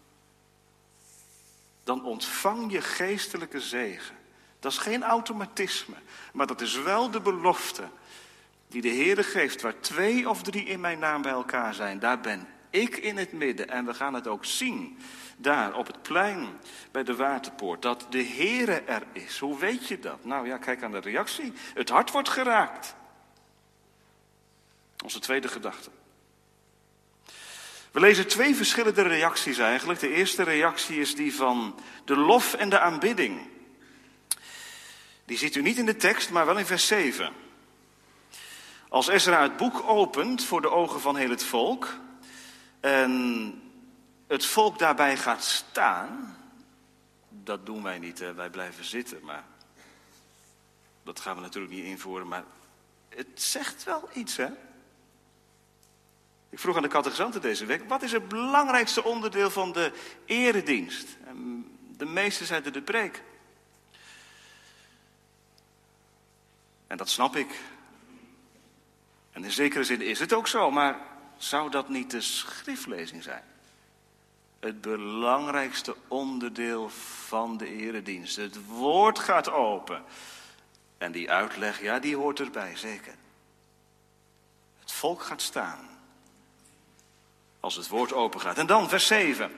[1.85, 4.17] Dan ontvang je geestelijke zegen.
[4.61, 5.97] Dat is geen automatisme,
[6.33, 7.89] maar dat is wel de belofte
[8.69, 9.63] die de Heer geeft.
[9.63, 13.33] Waar twee of drie in mijn naam bij elkaar zijn, daar ben ik in het
[13.33, 13.69] midden.
[13.69, 14.99] En we gaan het ook zien
[15.37, 16.49] daar op het plein
[16.91, 19.39] bij de Waterpoort, dat de Heere er is.
[19.39, 20.25] Hoe weet je dat?
[20.25, 21.53] Nou ja, kijk aan de reactie.
[21.75, 22.95] Het hart wordt geraakt.
[25.05, 25.91] Onze tweede gedachte.
[27.91, 30.01] We lezen twee verschillende reacties eigenlijk.
[30.01, 33.41] De eerste reactie is die van de lof en de aanbidding.
[35.25, 37.33] Die ziet u niet in de tekst, maar wel in vers 7.
[38.89, 41.99] Als Ezra het boek opent voor de ogen van heel het volk
[42.81, 43.63] en
[44.27, 46.37] het volk daarbij gaat staan,
[47.29, 49.45] dat doen wij niet, wij blijven zitten, maar
[51.03, 52.45] dat gaan we natuurlijk niet invoeren, maar
[53.09, 54.49] het zegt wel iets, hè?
[56.51, 59.93] Ik vroeg aan de catechizanten deze week, wat is het belangrijkste onderdeel van de
[60.25, 61.17] eredienst?
[61.25, 63.23] En de meesten zeiden de preek.
[66.87, 67.61] En dat snap ik.
[69.33, 71.01] En in zekere zin is het ook zo, maar
[71.39, 73.43] zou dat niet de schriftlezing zijn?
[74.61, 76.89] Het belangrijkste onderdeel
[77.27, 78.37] van de eredienst.
[78.37, 80.03] Het woord gaat open.
[80.99, 83.15] En die uitleg, ja, die hoort erbij, zeker.
[84.81, 85.89] Het volk gaat staan.
[87.61, 88.59] Als het woord open gaat.
[88.59, 89.53] En dan vers 7.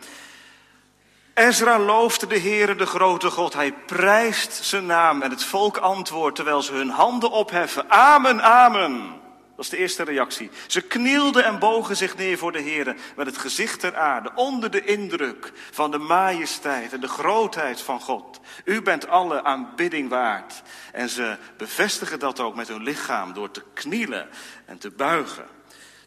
[1.34, 3.52] Ezra loofde de Heere, de grote God.
[3.52, 5.22] Hij prijst zijn naam.
[5.22, 7.90] En het volk antwoordt terwijl ze hun handen opheffen.
[7.90, 9.19] Amen, amen.
[9.60, 10.50] Dat is de eerste reactie.
[10.66, 14.70] Ze knielden en bogen zich neer voor de Heer met het gezicht ter aarde, onder
[14.70, 18.40] de indruk van de majesteit en de grootheid van God.
[18.64, 20.62] U bent alle aanbidding waard.
[20.92, 24.28] En ze bevestigen dat ook met hun lichaam door te knielen
[24.64, 25.46] en te buigen.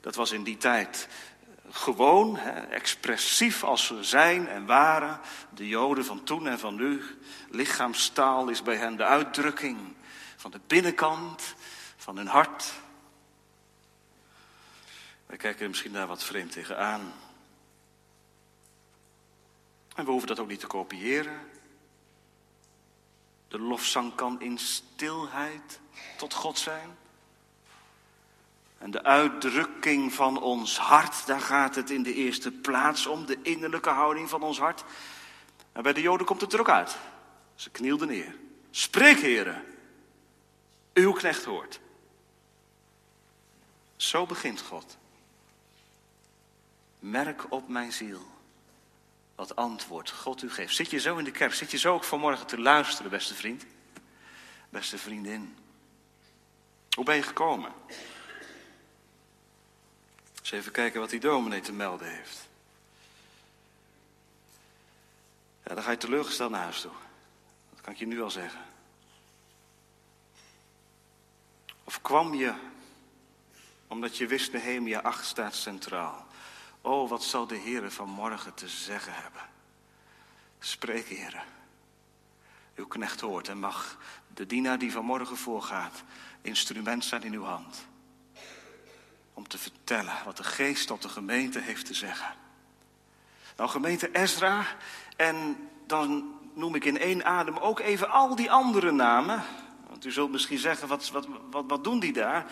[0.02, 1.08] Dat was in die tijd
[1.72, 5.20] gewoon, hè, expressief als ze zijn en waren,
[5.56, 7.02] de Joden van toen en van nu.
[7.50, 9.78] Lichaamstaal is bij hen de uitdrukking
[10.36, 11.56] van de binnenkant
[11.98, 12.82] van hun hart.
[15.34, 17.14] Wij kijken er misschien daar wat vreemd tegenaan.
[19.96, 21.40] En we hoeven dat ook niet te kopiëren.
[23.48, 25.80] De lofzang kan in stilheid
[26.18, 26.98] tot God zijn.
[28.78, 33.38] En de uitdrukking van ons hart, daar gaat het in de eerste plaats om, de
[33.42, 34.84] innerlijke houding van ons hart.
[35.72, 36.98] En bij de Joden komt het er ook uit.
[37.56, 38.36] Ze knielden neer.
[38.72, 39.64] Spreek, heren,
[40.94, 41.80] uw knecht hoort.
[43.96, 45.02] Zo begint God.
[47.04, 48.22] Merk op mijn ziel
[49.36, 50.76] wat antwoord God u geeft.
[50.76, 51.54] Zit je zo in de kerk?
[51.54, 53.66] Zit je zo ook vanmorgen te luisteren, beste vriend?
[54.70, 55.58] Beste vriendin?
[56.96, 57.72] Hoe ben je gekomen?
[60.40, 62.48] Eens even kijken wat die dominee te melden heeft.
[65.64, 66.92] Ja, dan ga je teleurgesteld naar huis toe.
[67.70, 68.66] Dat kan ik je nu al zeggen.
[71.84, 72.54] Of kwam je
[73.88, 76.32] omdat je wist Nehemia 8 staat centraal.
[76.86, 79.42] Oh, wat zal de Heer vanmorgen te zeggen hebben.
[80.60, 81.44] Spreek, Heer.
[82.76, 83.98] Uw knecht hoort en mag
[84.34, 86.04] de dienaar die vanmorgen voorgaat
[86.42, 87.86] instrument zijn in uw hand.
[89.34, 92.36] Om te vertellen wat de geest tot de gemeente heeft te zeggen.
[93.58, 94.66] Nou, gemeente Ezra,
[95.16, 99.44] en dan noem ik in één adem ook even al die andere namen.
[99.90, 102.46] Want u zult misschien zeggen, wat, wat, wat, wat doen die daar?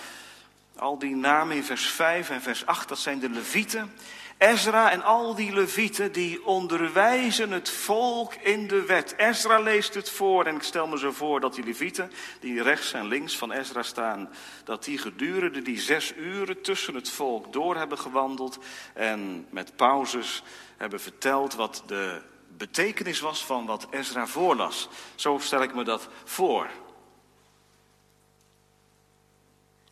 [0.76, 3.94] Al die namen in vers 5 en vers 8, dat zijn de levieten.
[4.42, 9.14] Ezra en al die levieten die onderwijzen het volk in de wet.
[9.18, 12.94] Ezra leest het voor en ik stel me zo voor dat die levieten die rechts
[12.94, 14.30] en links van Ezra staan,
[14.64, 18.58] dat die gedurende die zes uren tussen het volk door hebben gewandeld
[18.94, 20.44] en met pauzes
[20.78, 22.22] hebben verteld wat de
[22.58, 24.90] betekenis was van wat Ezra voorlas.
[25.16, 26.70] Zo stel ik me dat voor.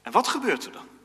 [0.01, 0.98] En wat gebeurt er dan?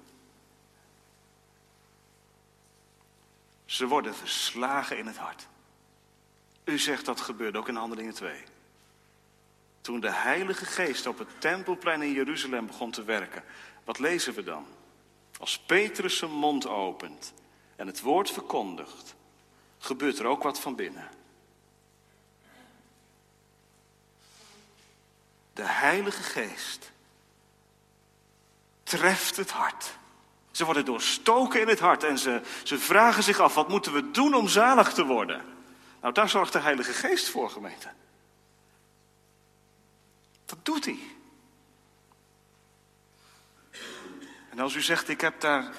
[3.75, 5.49] Ze worden verslagen in het hart.
[6.65, 8.43] U zegt dat gebeurde ook in Handelingen 2.
[9.81, 13.45] Toen de Heilige Geest op het tempelplein in Jeruzalem begon te werken,
[13.85, 14.67] wat lezen we dan?
[15.39, 17.33] Als Petrus zijn mond opent
[17.77, 19.15] en het woord verkondigt,
[19.79, 21.09] gebeurt er ook wat van binnen.
[25.53, 26.93] De Heilige Geest
[28.83, 29.99] treft het hart.
[30.55, 34.11] Ze worden doorstoken in het hart en ze, ze vragen zich af, wat moeten we
[34.11, 35.43] doen om zalig te worden?
[36.01, 37.89] Nou, daar zorgt de Heilige Geest voor, gemeente.
[40.45, 40.99] Dat doet hij.
[44.51, 45.75] En als u zegt, ik heb daar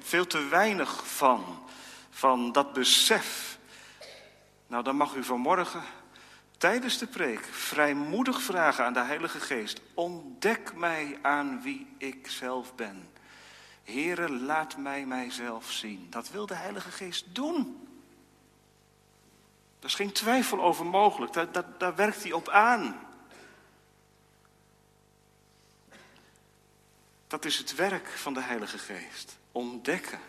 [0.00, 1.68] veel te weinig van,
[2.10, 3.58] van dat besef.
[4.66, 5.82] Nou, dan mag u vanmorgen
[6.58, 12.74] tijdens de preek vrijmoedig vragen aan de Heilige Geest: ontdek mij aan wie ik zelf
[12.74, 13.11] ben.
[13.84, 16.06] Heere, laat mij mijzelf zien.
[16.10, 17.88] Dat wil de Heilige Geest doen.
[19.78, 21.32] Daar is geen twijfel over mogelijk.
[21.32, 23.08] Daar, daar, werkt hij op aan.
[27.26, 29.38] Dat is het werk van de Heilige Geest.
[29.52, 30.20] Ontdekken.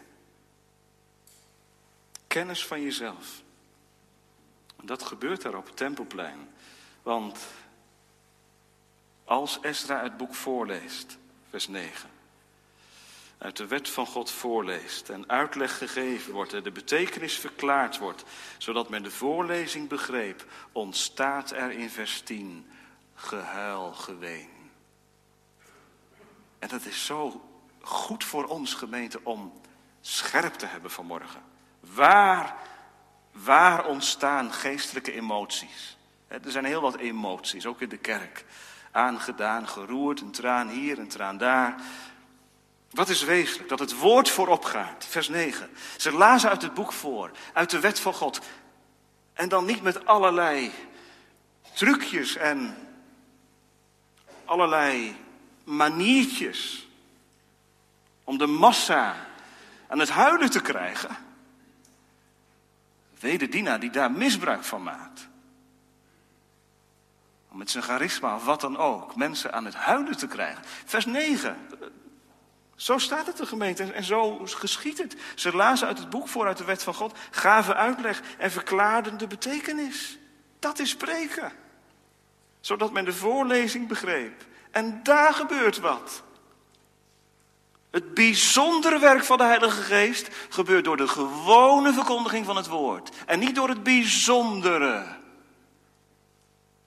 [2.27, 3.41] Kennis van jezelf.
[4.75, 6.49] En dat gebeurt daar op het Tempelplein.
[7.01, 7.39] Want
[9.23, 11.17] als Esra het boek voorleest,
[11.49, 12.12] vers 9
[13.43, 18.23] uit de wet van God voorleest en uitleg gegeven wordt en de betekenis verklaard wordt,
[18.57, 22.67] zodat men de voorlezing begreep, ontstaat er in vers 10
[23.15, 24.49] gehuil, geween.
[26.59, 27.49] En dat is zo
[27.81, 29.53] goed voor ons gemeente om
[30.01, 31.43] scherp te hebben vanmorgen.
[31.79, 32.55] Waar,
[33.31, 35.97] waar ontstaan geestelijke emoties?
[36.27, 38.45] Er zijn heel wat emoties, ook in de kerk.
[38.91, 41.81] Aangedaan, geroerd, een traan hier, een traan daar.
[42.93, 43.69] Wat is wezenlijk?
[43.69, 45.05] Dat het woord voorop gaat.
[45.09, 45.69] Vers 9.
[45.97, 48.39] Ze lazen uit het boek voor, uit de wet van God.
[49.33, 50.71] En dan niet met allerlei
[51.73, 52.77] trucjes en
[54.45, 55.15] allerlei
[55.63, 56.87] maniertjes
[58.23, 59.15] om de massa
[59.87, 61.17] aan het huilen te krijgen.
[63.19, 65.27] Wederdiena die daar misbruik van maakt.
[67.51, 70.63] Om met zijn charisma of wat dan ook mensen aan het huilen te krijgen.
[70.85, 71.57] Vers 9.
[72.83, 75.15] Zo staat het de gemeente en zo geschiet het.
[75.35, 79.17] Ze lazen uit het boek voor uit de wet van God, gaven uitleg en verklaarden
[79.17, 80.17] de betekenis.
[80.59, 81.51] Dat is spreken.
[82.59, 84.45] Zodat men de voorlezing begreep.
[84.71, 86.23] En daar gebeurt wat.
[87.91, 93.15] Het bijzondere werk van de Heilige Geest gebeurt door de gewone verkondiging van het woord.
[93.25, 95.05] En niet door het bijzondere.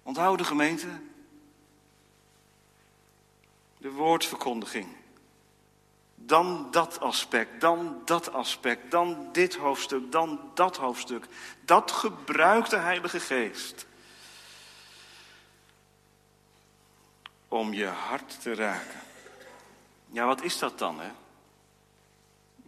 [0.02, 0.88] Onthoud de gemeente.
[3.78, 4.95] De woordverkondiging.
[6.26, 11.26] Dan dat aspect, dan dat aspect, dan dit hoofdstuk, dan dat hoofdstuk.
[11.64, 13.86] Dat gebruikt de Heilige Geest.
[17.48, 19.00] Om je hart te raken.
[20.10, 21.10] Ja, wat is dat dan, hè?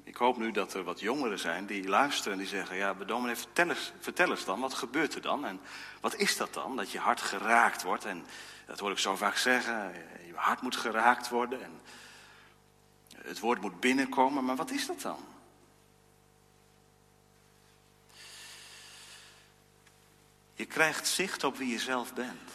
[0.05, 2.77] Ik hoop nu dat er wat jongeren zijn die luisteren en die zeggen...
[2.77, 5.45] ja, bedomelee, vertel eens, vertel eens dan, wat gebeurt er dan?
[5.45, 5.61] En
[6.01, 8.05] wat is dat dan, dat je hart geraakt wordt?
[8.05, 8.27] En
[8.67, 9.93] dat hoor ik zo vaak zeggen,
[10.27, 11.63] je hart moet geraakt worden...
[11.63, 11.81] en
[13.29, 15.19] het woord moet binnenkomen, maar wat is dat dan?
[20.55, 22.51] Je krijgt zicht op wie je zelf bent.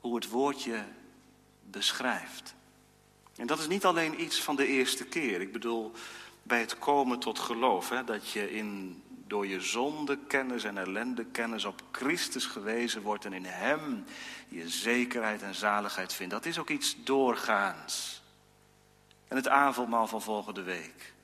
[0.00, 0.82] Hoe het woord je
[1.70, 2.54] beschrijft.
[3.36, 5.40] En dat is niet alleen iets van de eerste keer.
[5.40, 5.92] Ik bedoel,
[6.42, 11.24] bij het komen tot geloof, hè, dat je in, door je zonde kennis en ellende
[11.24, 14.04] kennis op Christus gewezen wordt en in Hem
[14.48, 16.32] je zekerheid en zaligheid vindt.
[16.32, 18.15] Dat is ook iets doorgaans.
[19.28, 21.14] En het avondmaal van volgende week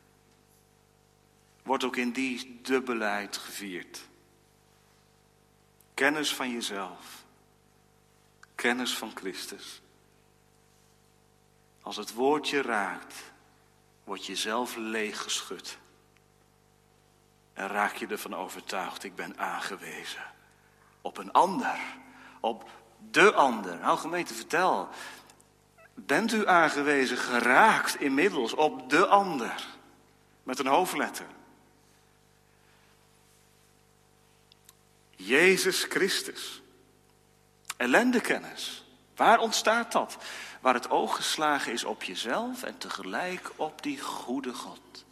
[1.62, 4.00] wordt ook in die dubbelheid gevierd.
[5.94, 7.24] Kennis van jezelf,
[8.54, 9.80] kennis van Christus.
[11.82, 13.14] Als het woordje raakt,
[14.04, 15.78] word je zelf leeggeschud.
[17.52, 20.32] En raak je ervan overtuigd, ik ben aangewezen
[21.02, 21.78] op een ander,
[22.40, 22.70] op
[23.10, 23.78] de ander.
[23.78, 24.88] Nou gemeente, vertel,
[25.94, 29.66] bent u aangewezen, geraakt inmiddels op de ander,
[30.42, 31.26] met een hoofdletter?
[35.16, 36.62] Jezus Christus.
[37.76, 38.84] Ellendekennis.
[39.16, 40.18] Waar ontstaat dat?
[40.62, 45.04] waar het oog geslagen is op jezelf en tegelijk op die goede God.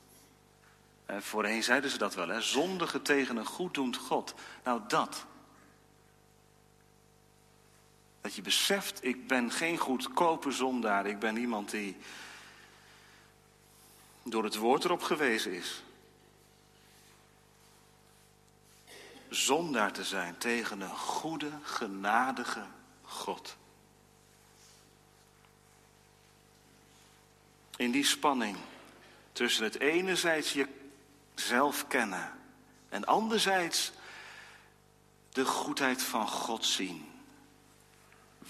[1.07, 2.41] En voorheen zeiden ze dat wel, hè?
[2.41, 4.35] zondige tegen een goeddoend God.
[4.64, 5.24] Nou dat.
[8.21, 11.97] Dat je beseft, ik ben geen goedkope zondaar, ik ben iemand die
[14.23, 15.83] door het woord erop gewezen is.
[19.29, 22.66] Zondaar te zijn tegen een goede, genadige
[23.03, 23.59] God.
[27.81, 28.57] in die spanning
[29.33, 30.57] tussen het enerzijds
[31.35, 32.33] jezelf kennen
[32.89, 33.93] en anderzijds
[35.33, 37.10] de goedheid van God zien.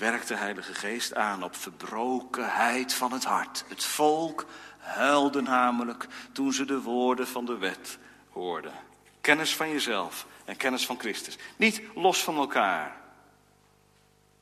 [0.00, 3.64] Werkt de Heilige Geest aan op verbrokenheid van het hart.
[3.68, 4.46] Het volk
[4.78, 7.98] huilde namelijk toen ze de woorden van de wet
[8.30, 8.72] hoorden.
[9.20, 11.38] Kennis van jezelf en kennis van Christus.
[11.56, 12.96] Niet los van elkaar.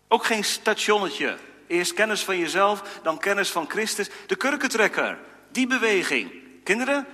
[0.09, 1.39] Ook geen stationnetje
[1.69, 4.09] Eerst kennis van jezelf, dan kennis van Christus.
[4.27, 5.19] De kurkentrekker,
[5.51, 6.33] die beweging.
[6.65, 7.07] Kinderen,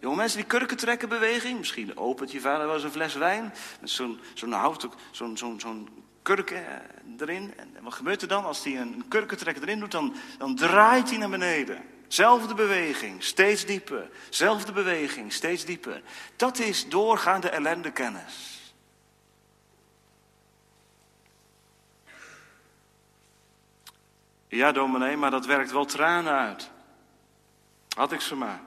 [0.00, 1.58] jonge mensen, die kurkentrekken beweging.
[1.58, 3.54] Misschien opent je vader wel eens een fles wijn.
[3.80, 6.60] Met zo'n zo'n hout, zo'n zo'n zo'n kurk eh,
[7.18, 7.54] erin.
[7.56, 9.90] En wat gebeurt er dan als hij een kurkentrekker erin doet?
[9.90, 11.84] Dan, dan draait hij naar beneden.
[12.08, 14.10] Zelfde beweging, steeds dieper.
[14.28, 16.02] Zelfde beweging, steeds dieper.
[16.36, 18.60] Dat is doorgaande ellendekennis.
[24.48, 26.70] Ja, dominee, maar dat werkt wel tranen uit.
[27.96, 28.60] Had ik ze maar.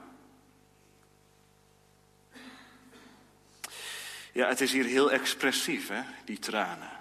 [4.32, 6.95] Ja, het is hier heel expressief, hè, die tranen.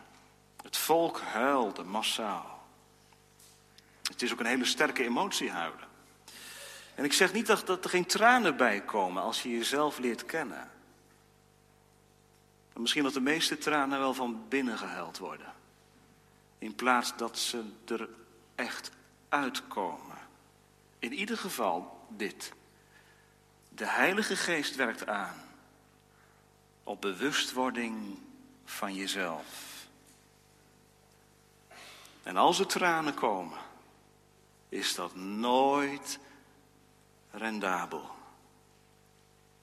[0.75, 2.63] Het volk huilde massaal.
[4.03, 5.87] Het is ook een hele sterke emotie huilen.
[6.95, 10.25] En ik zeg niet dat, dat er geen tranen bij komen als je jezelf leert
[10.25, 10.71] kennen.
[12.73, 15.53] misschien dat de meeste tranen wel van binnen gehuild worden.
[16.57, 18.09] In plaats dat ze er
[18.55, 18.91] echt
[19.29, 20.17] uitkomen.
[20.99, 22.53] In ieder geval dit.
[23.69, 25.41] De Heilige Geest werkt aan
[26.83, 28.19] op bewustwording
[28.65, 29.74] van jezelf.
[32.25, 33.57] En als er tranen komen,
[34.69, 36.19] is dat nooit
[37.31, 38.09] rendabel.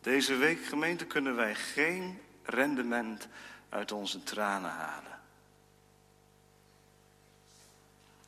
[0.01, 3.29] Deze week, gemeente, kunnen wij geen rendement
[3.69, 5.21] uit onze tranen halen.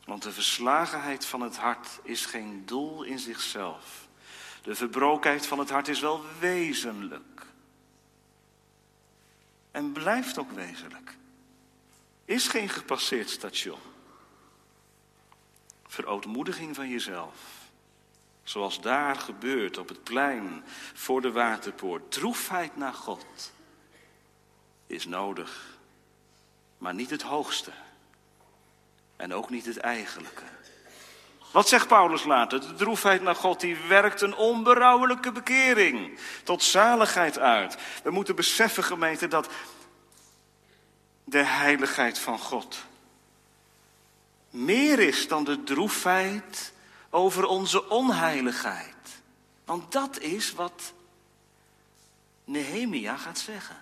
[0.05, 4.09] Want de verslagenheid van het hart is geen doel in zichzelf.
[4.63, 7.47] De verbrokenheid van het hart is wel wezenlijk.
[9.71, 11.17] En blijft ook wezenlijk.
[12.25, 13.93] Is geen gepasseerd station.
[15.95, 17.35] Verootmoediging van jezelf.
[18.43, 20.65] Zoals daar gebeurt op het plein
[20.95, 22.13] voor de waterpoort.
[22.13, 23.53] Droefheid naar God
[24.87, 25.79] is nodig,
[26.79, 27.71] maar niet het hoogste.
[29.17, 30.43] En ook niet het eigenlijke.
[31.53, 32.61] Wat zegt Paulus later?
[32.61, 37.77] De droefheid naar God die werkt een onberouwelijke bekering tot zaligheid uit.
[38.03, 39.49] We moeten beseffen, gemeente, dat
[41.25, 42.85] de heiligheid van God
[44.55, 46.73] meer is dan de droefheid
[47.11, 48.95] over onze onheiligheid.
[49.65, 50.93] Want dat is wat
[52.45, 53.77] Nehemia gaat zeggen.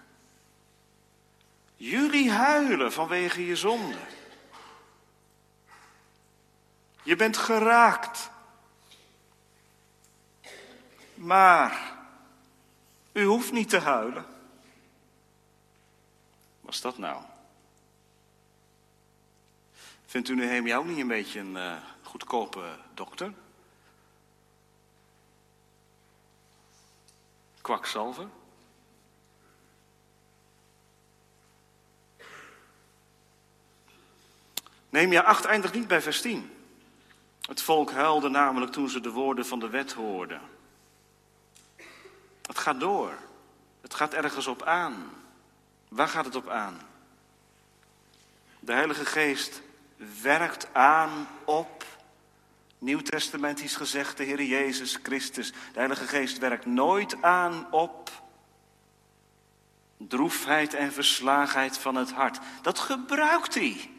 [1.77, 3.99] Jullie huilen vanwege je zonde.
[7.03, 8.31] Je bent geraakt.
[11.14, 11.97] Maar
[13.12, 14.27] u hoeft niet te huilen.
[16.61, 17.23] Wat is dat nou?
[20.13, 23.33] Vindt u Nehemia ook niet een beetje een uh, goedkope dokter?
[27.61, 28.29] Kwakzalver?
[34.89, 36.51] Nehemia 8 eindigt niet bij vers 10.
[37.41, 40.41] Het volk huilde namelijk toen ze de woorden van de wet hoorden.
[42.43, 43.19] Het gaat door.
[43.81, 45.11] Het gaat ergens op aan.
[45.89, 46.81] Waar gaat het op aan?
[48.61, 49.63] De Heilige Geest
[50.22, 51.84] werkt aan op,
[52.78, 55.50] nieuwtestamentisch gezegd, de Heer Jezus Christus.
[55.50, 58.11] De Heilige Geest werkt nooit aan op
[59.96, 62.38] droefheid en verslagenheid van het hart.
[62.62, 63.90] Dat gebruikt hij.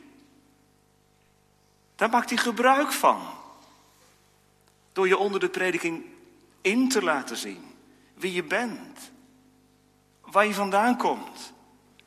[1.95, 3.21] Daar maakt hij gebruik van.
[4.93, 6.05] Door je onder de prediking
[6.61, 7.71] in te laten zien
[8.13, 9.11] wie je bent,
[10.21, 11.53] waar je vandaan komt,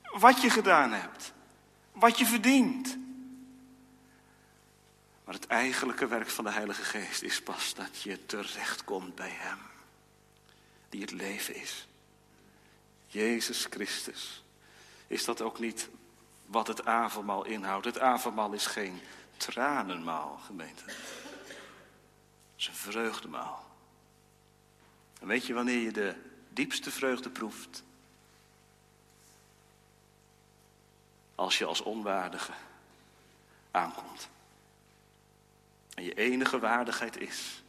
[0.03, 1.33] wat je gedaan hebt,
[1.93, 2.99] wat je verdient.
[5.27, 9.59] Maar het eigenlijke werk van de Heilige Geest is pas dat je terechtkomt bij Hem,
[10.89, 11.87] die het leven is.
[13.07, 14.43] Jezus Christus.
[15.07, 15.89] Is dat ook niet
[16.45, 17.85] wat het avondmaal inhoudt?
[17.85, 19.01] Het avondmaal is geen
[19.37, 20.85] tranenmaal, gemeente.
[20.85, 20.97] Het
[22.57, 23.67] is een vreugdemaal.
[25.21, 26.15] En weet je wanneer je de
[26.49, 27.83] diepste vreugde proeft?
[31.35, 32.53] Als je als onwaardige
[33.71, 34.29] aankomt.
[35.97, 37.63] En je enige waardigheid is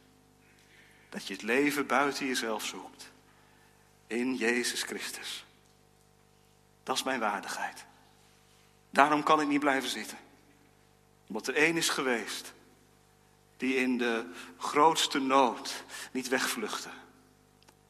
[1.08, 3.10] dat je het leven buiten jezelf zoekt.
[4.06, 5.44] In Jezus Christus.
[6.82, 7.84] Dat is mijn waardigheid.
[8.90, 10.18] Daarom kan ik niet blijven zitten.
[11.26, 12.52] Omdat er één is geweest
[13.56, 16.88] die in de grootste nood niet wegvluchtte.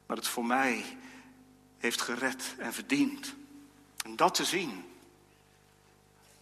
[0.07, 0.85] Maar het voor mij
[1.79, 3.35] heeft gered en verdiend.
[4.05, 4.85] En dat te zien.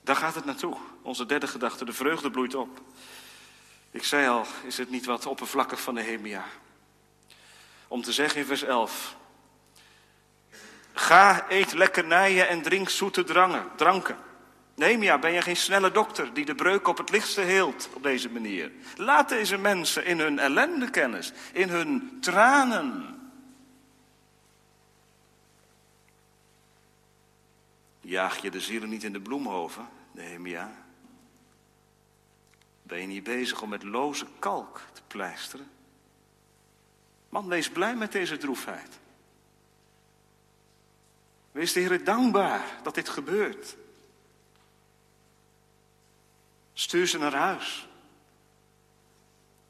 [0.03, 0.77] Daar gaat het naartoe.
[1.03, 2.81] Onze derde gedachte, de vreugde bloeit op.
[3.97, 6.45] Ik zei al, is het niet wat oppervlakkig van Nehemia?
[7.89, 9.17] Om te zeggen in vers 11.
[10.93, 14.17] Ga, eet lekkernijen en drink zoete drangen, dranken.
[14.75, 18.31] Nehemia, ben je geen snelle dokter die de breuk op het lichtste heelt op deze
[18.31, 18.73] manier?
[18.97, 23.19] Laat deze mensen in hun ellende kennis, in hun tranen.
[28.01, 30.86] Jaag je de zielen niet in de bloemhoven, Nehemia?
[32.87, 35.71] Ben je niet bezig om met loze kalk te pleisteren?
[37.29, 38.99] Man, wees blij met deze droefheid.
[41.53, 43.77] Wees de Heer dankbaar dat dit gebeurt.
[46.73, 47.89] Stuur ze naar huis.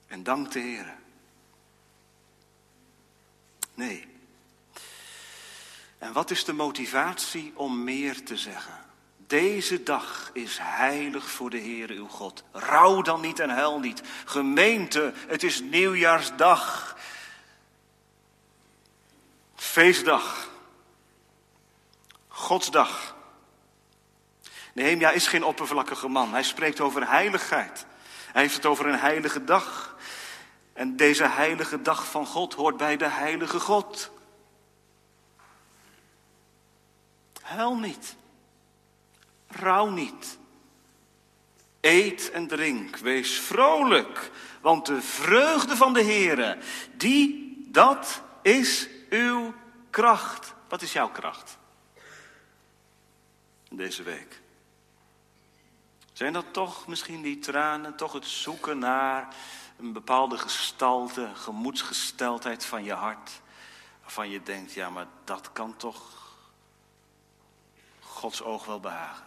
[0.07, 0.97] En dank de Heer.
[3.75, 4.07] Nee.
[5.99, 8.86] En wat is de motivatie om meer te zeggen?
[9.27, 12.45] Deze dag is heilig voor de Heer uw God.
[12.53, 14.03] Rouw dan niet en huil niet.
[14.25, 16.97] Gemeente, het is nieuwjaarsdag.
[19.55, 20.49] Feestdag.
[22.29, 23.15] Godsdag.
[24.73, 26.33] Nehemia is geen oppervlakkige man.
[26.33, 27.87] Hij spreekt over heiligheid.
[28.33, 29.97] Hij heeft het over een heilige dag.
[30.73, 34.11] En deze heilige dag van God hoort bij de heilige God.
[37.43, 38.17] Huil niet.
[39.57, 40.39] Rouw niet.
[41.81, 44.31] Eet en drink, wees vrolijk,
[44.61, 46.59] want de vreugde van de Heere,
[46.93, 49.55] die, dat is uw
[49.91, 50.55] kracht.
[50.69, 51.59] Wat is jouw kracht?
[53.71, 54.41] Deze week.
[56.13, 59.35] Zijn dat toch misschien die tranen, toch het zoeken naar
[59.79, 63.41] een bepaalde gestalte, gemoedsgesteldheid van je hart,
[64.03, 66.25] waarvan je denkt, ja, maar dat kan toch
[68.01, 69.25] Gods oog wel behagen.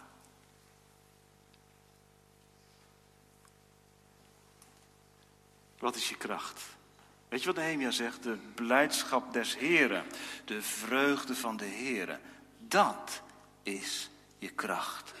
[5.80, 6.62] Wat is je kracht?
[7.28, 8.22] Weet je wat Nehemia zegt?
[8.22, 10.04] De blijdschap des Heren,
[10.44, 12.20] de vreugde van de Heren,
[12.58, 13.22] dat
[13.62, 15.12] is je kracht.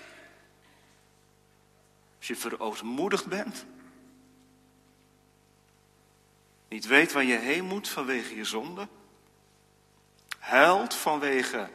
[2.18, 3.64] Als je verootmoedigd bent,
[6.70, 8.88] Niet weet waar je heen moet vanwege je zonde.
[10.38, 11.68] Huilt vanwege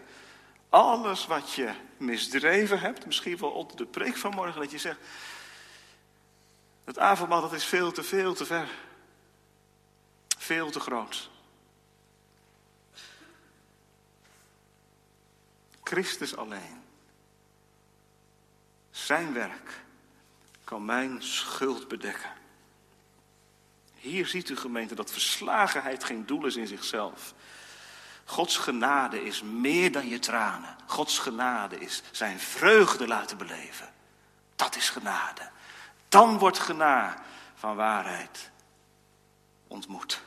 [0.69, 3.05] alles wat je misdreven hebt.
[3.05, 4.99] Misschien wel onder de preek van morgen dat je zegt.
[6.85, 8.69] Het avondmaal dat is veel te veel te ver.
[10.37, 11.29] Veel te groot.
[15.83, 16.83] Christus alleen.
[18.91, 19.83] Zijn werk
[20.63, 22.33] kan mijn schuld bedekken.
[23.95, 27.33] Hier ziet u gemeente dat verslagenheid geen doel is in zichzelf.
[28.25, 30.75] Gods genade is meer dan je tranen.
[30.85, 33.93] Gods genade is zijn vreugde laten beleven.
[34.55, 35.49] Dat is genade.
[36.15, 37.23] Dan wordt gena
[37.55, 38.51] van waarheid
[39.67, 40.21] ontmoet.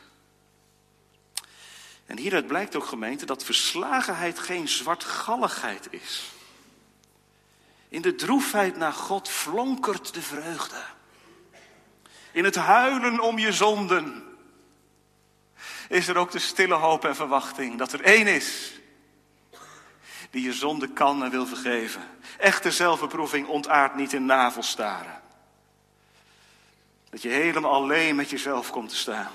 [2.06, 6.32] En hieruit blijkt ook gemeente dat verslagenheid geen zwartgalligheid is.
[7.88, 10.82] In de droefheid naar God flonkert de vreugde.
[12.32, 14.24] In het huilen om je zonden
[15.88, 18.72] is er ook de stille hoop en verwachting dat er één is
[20.30, 22.02] die je zonde kan en wil vergeven.
[22.38, 25.26] Echte zelfbeproeving ontaart niet in navelstaren.
[27.10, 29.32] Dat je helemaal alleen met jezelf komt te staan.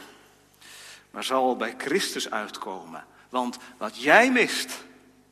[1.11, 3.05] Maar zal bij Christus uitkomen.
[3.29, 4.83] Want wat jij mist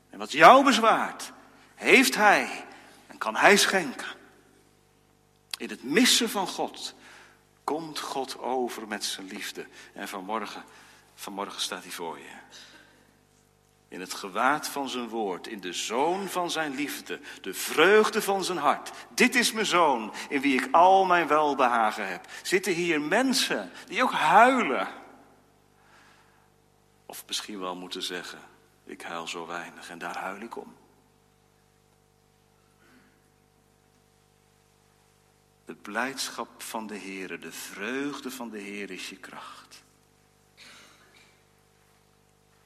[0.09, 1.31] en wat jou bezwaart,
[1.75, 2.65] heeft Hij
[3.07, 4.07] en kan Hij schenken.
[5.57, 6.95] In het missen van God
[7.63, 9.65] komt God over met zijn liefde.
[9.93, 10.63] En vanmorgen,
[11.15, 12.59] vanmorgen staat hij voor je.
[13.91, 18.43] In het gewaad van zijn woord, in de zoon van zijn liefde, de vreugde van
[18.43, 18.91] zijn hart.
[19.09, 22.27] Dit is mijn zoon, in wie ik al mijn welbehagen heb.
[22.43, 24.87] Zitten hier mensen die ook huilen.
[27.05, 28.39] Of misschien wel moeten zeggen,
[28.83, 30.75] ik huil zo weinig en daar huil ik om.
[35.65, 39.83] De blijdschap van de Heer, de vreugde van de Heer is je kracht.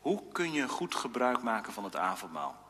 [0.06, 2.64] Hoe kun je goed gebruik maken van het avondmaal?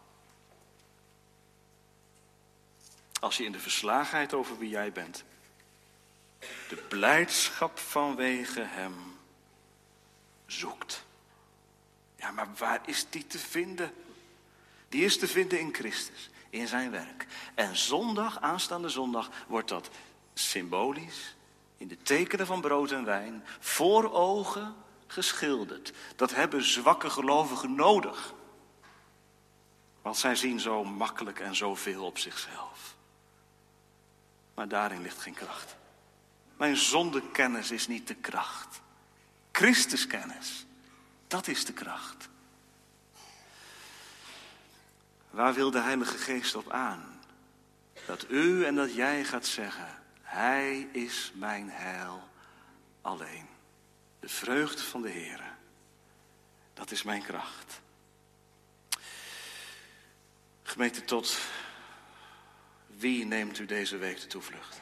[3.19, 5.23] Als je in de verslagenheid over wie jij bent,
[6.69, 9.17] de blijdschap vanwege Hem
[10.45, 11.05] zoekt.
[12.15, 13.93] Ja, maar waar is die te vinden?
[14.89, 17.25] Die is te vinden in Christus, in zijn werk.
[17.55, 19.89] En zondag, aanstaande zondag, wordt dat
[20.33, 21.35] symbolisch,
[21.77, 24.75] in de tekenen van brood en wijn, voor ogen
[25.07, 25.93] geschilderd.
[26.15, 28.33] Dat hebben zwakke gelovigen nodig.
[30.01, 32.95] Want zij zien zo makkelijk en zoveel op zichzelf.
[34.53, 35.75] Maar daarin ligt geen kracht.
[36.57, 38.81] Mijn zondekennis is niet de kracht.
[39.51, 40.65] Christuskennis,
[41.27, 42.29] dat is de kracht.
[45.29, 47.19] Waar wil de Heilige Geest op aan?
[48.05, 52.29] Dat u en dat jij gaat zeggen: hij is mijn heil
[53.01, 53.54] alleen.
[54.25, 55.55] De vreugde van de Heer.
[56.73, 57.81] Dat is mijn kracht.
[60.63, 61.37] Gemeente tot
[62.87, 64.81] wie neemt u deze week de toevlucht?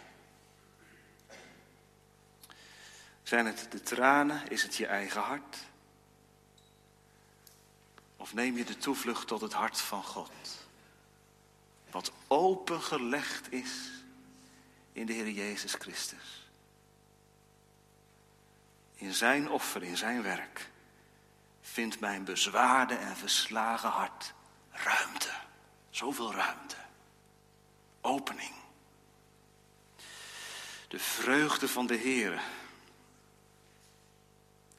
[3.23, 4.47] Zijn het de tranen?
[4.47, 5.57] Is het je eigen hart?
[8.17, 10.67] Of neem je de toevlucht tot het hart van God?
[11.91, 13.91] Wat opengelegd is
[14.93, 16.42] in de Heer Jezus Christus.
[19.04, 20.70] In zijn offer, in zijn werk,
[21.62, 24.34] vindt mijn bezwaarde en verslagen hart
[24.72, 25.30] ruimte.
[25.89, 26.76] Zoveel ruimte.
[28.01, 28.54] Opening.
[30.88, 32.41] De vreugde van de Heer.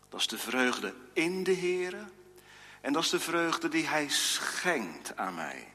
[0.08, 2.08] Dat is de vreugde in de Heer.
[2.80, 5.72] En dat is de vreugde die Hij schenkt aan mij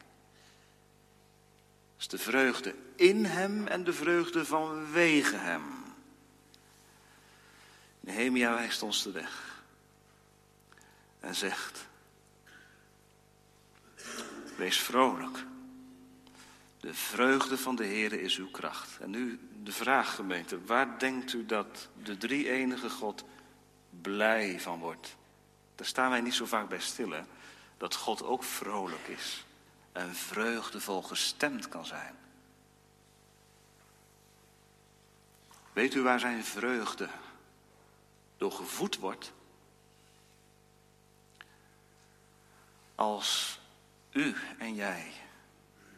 [2.00, 5.88] is de vreugde in hem en de vreugde vanwege hem.
[8.10, 9.62] Nehemia wijst ons de weg
[11.20, 11.88] en zegt:
[14.57, 15.45] Wees vrolijk.
[16.80, 18.99] De vreugde van de Heer is uw kracht.
[18.99, 23.24] En nu de vraag, gemeente: waar denkt u dat de drie enige God
[24.01, 25.16] blij van wordt?
[25.76, 27.14] Daar staan wij niet zo vaak bij stil?
[27.78, 29.45] Dat God ook vrolijk is
[29.91, 32.16] en vreugdevol gestemd kan zijn.
[35.74, 37.10] Weet u waar zijn vreugde
[38.39, 39.33] door gevoed wordt?
[42.95, 43.59] Als
[44.11, 45.11] u en jij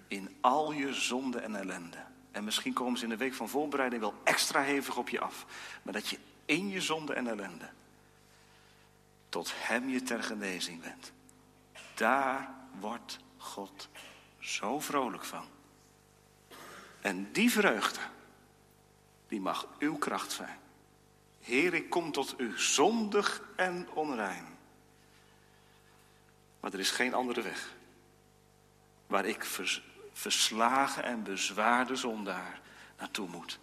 [0.08, 4.02] in al je zonde en ellende, en misschien komen ze in de week van voorbereiding
[4.02, 5.46] wel extra hevig op je af,
[5.82, 7.70] maar dat je in je zonde en ellende
[9.30, 11.12] tot Hem je ter genezing bent.
[11.96, 13.90] Daar wordt God
[14.40, 15.46] zo vrolijk van.
[17.02, 18.00] En die vreugde,
[19.28, 20.60] die mag uw kracht zijn.
[21.42, 24.58] Heer, ik kom tot u zondig en onrein.
[26.60, 27.74] Maar er is geen andere weg
[29.08, 29.44] waar ik
[30.14, 32.62] verslagen en bezwaarde zondaar
[32.98, 33.60] naartoe moet.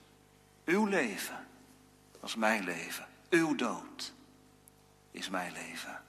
[0.65, 1.47] Uw leven
[2.21, 3.07] was mijn leven.
[3.31, 4.13] Uw dood
[5.11, 6.03] is mijn leven.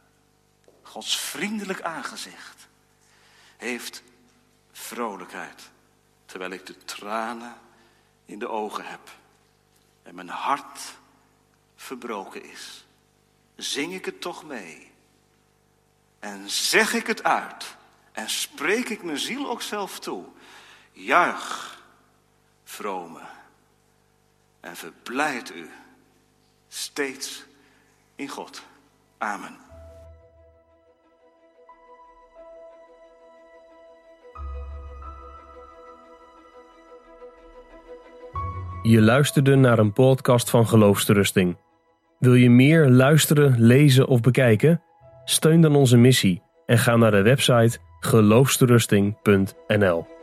[0.81, 2.67] Gods vriendelijk aangezicht
[3.57, 4.03] heeft
[4.71, 5.69] vrolijkheid,
[6.25, 7.55] terwijl ik de tranen
[8.25, 9.17] in de ogen heb
[10.03, 10.97] en mijn hart
[11.79, 12.85] verbroken is.
[13.55, 14.91] Zing ik het toch mee
[16.19, 17.75] en zeg ik het uit
[18.11, 20.25] en spreek ik mijn ziel ook zelf toe.
[20.91, 21.77] Juich,
[22.63, 23.21] vrome,
[24.59, 25.69] en verblijd u
[26.67, 27.43] steeds
[28.15, 28.61] in God.
[29.17, 29.57] Amen.
[38.81, 41.57] Je luisterde naar een podcast van Geloofsterusting.
[42.19, 44.81] Wil je meer luisteren, lezen of bekijken?
[45.23, 50.18] Steun dan onze missie en ga naar de website geloofsterusting.nl.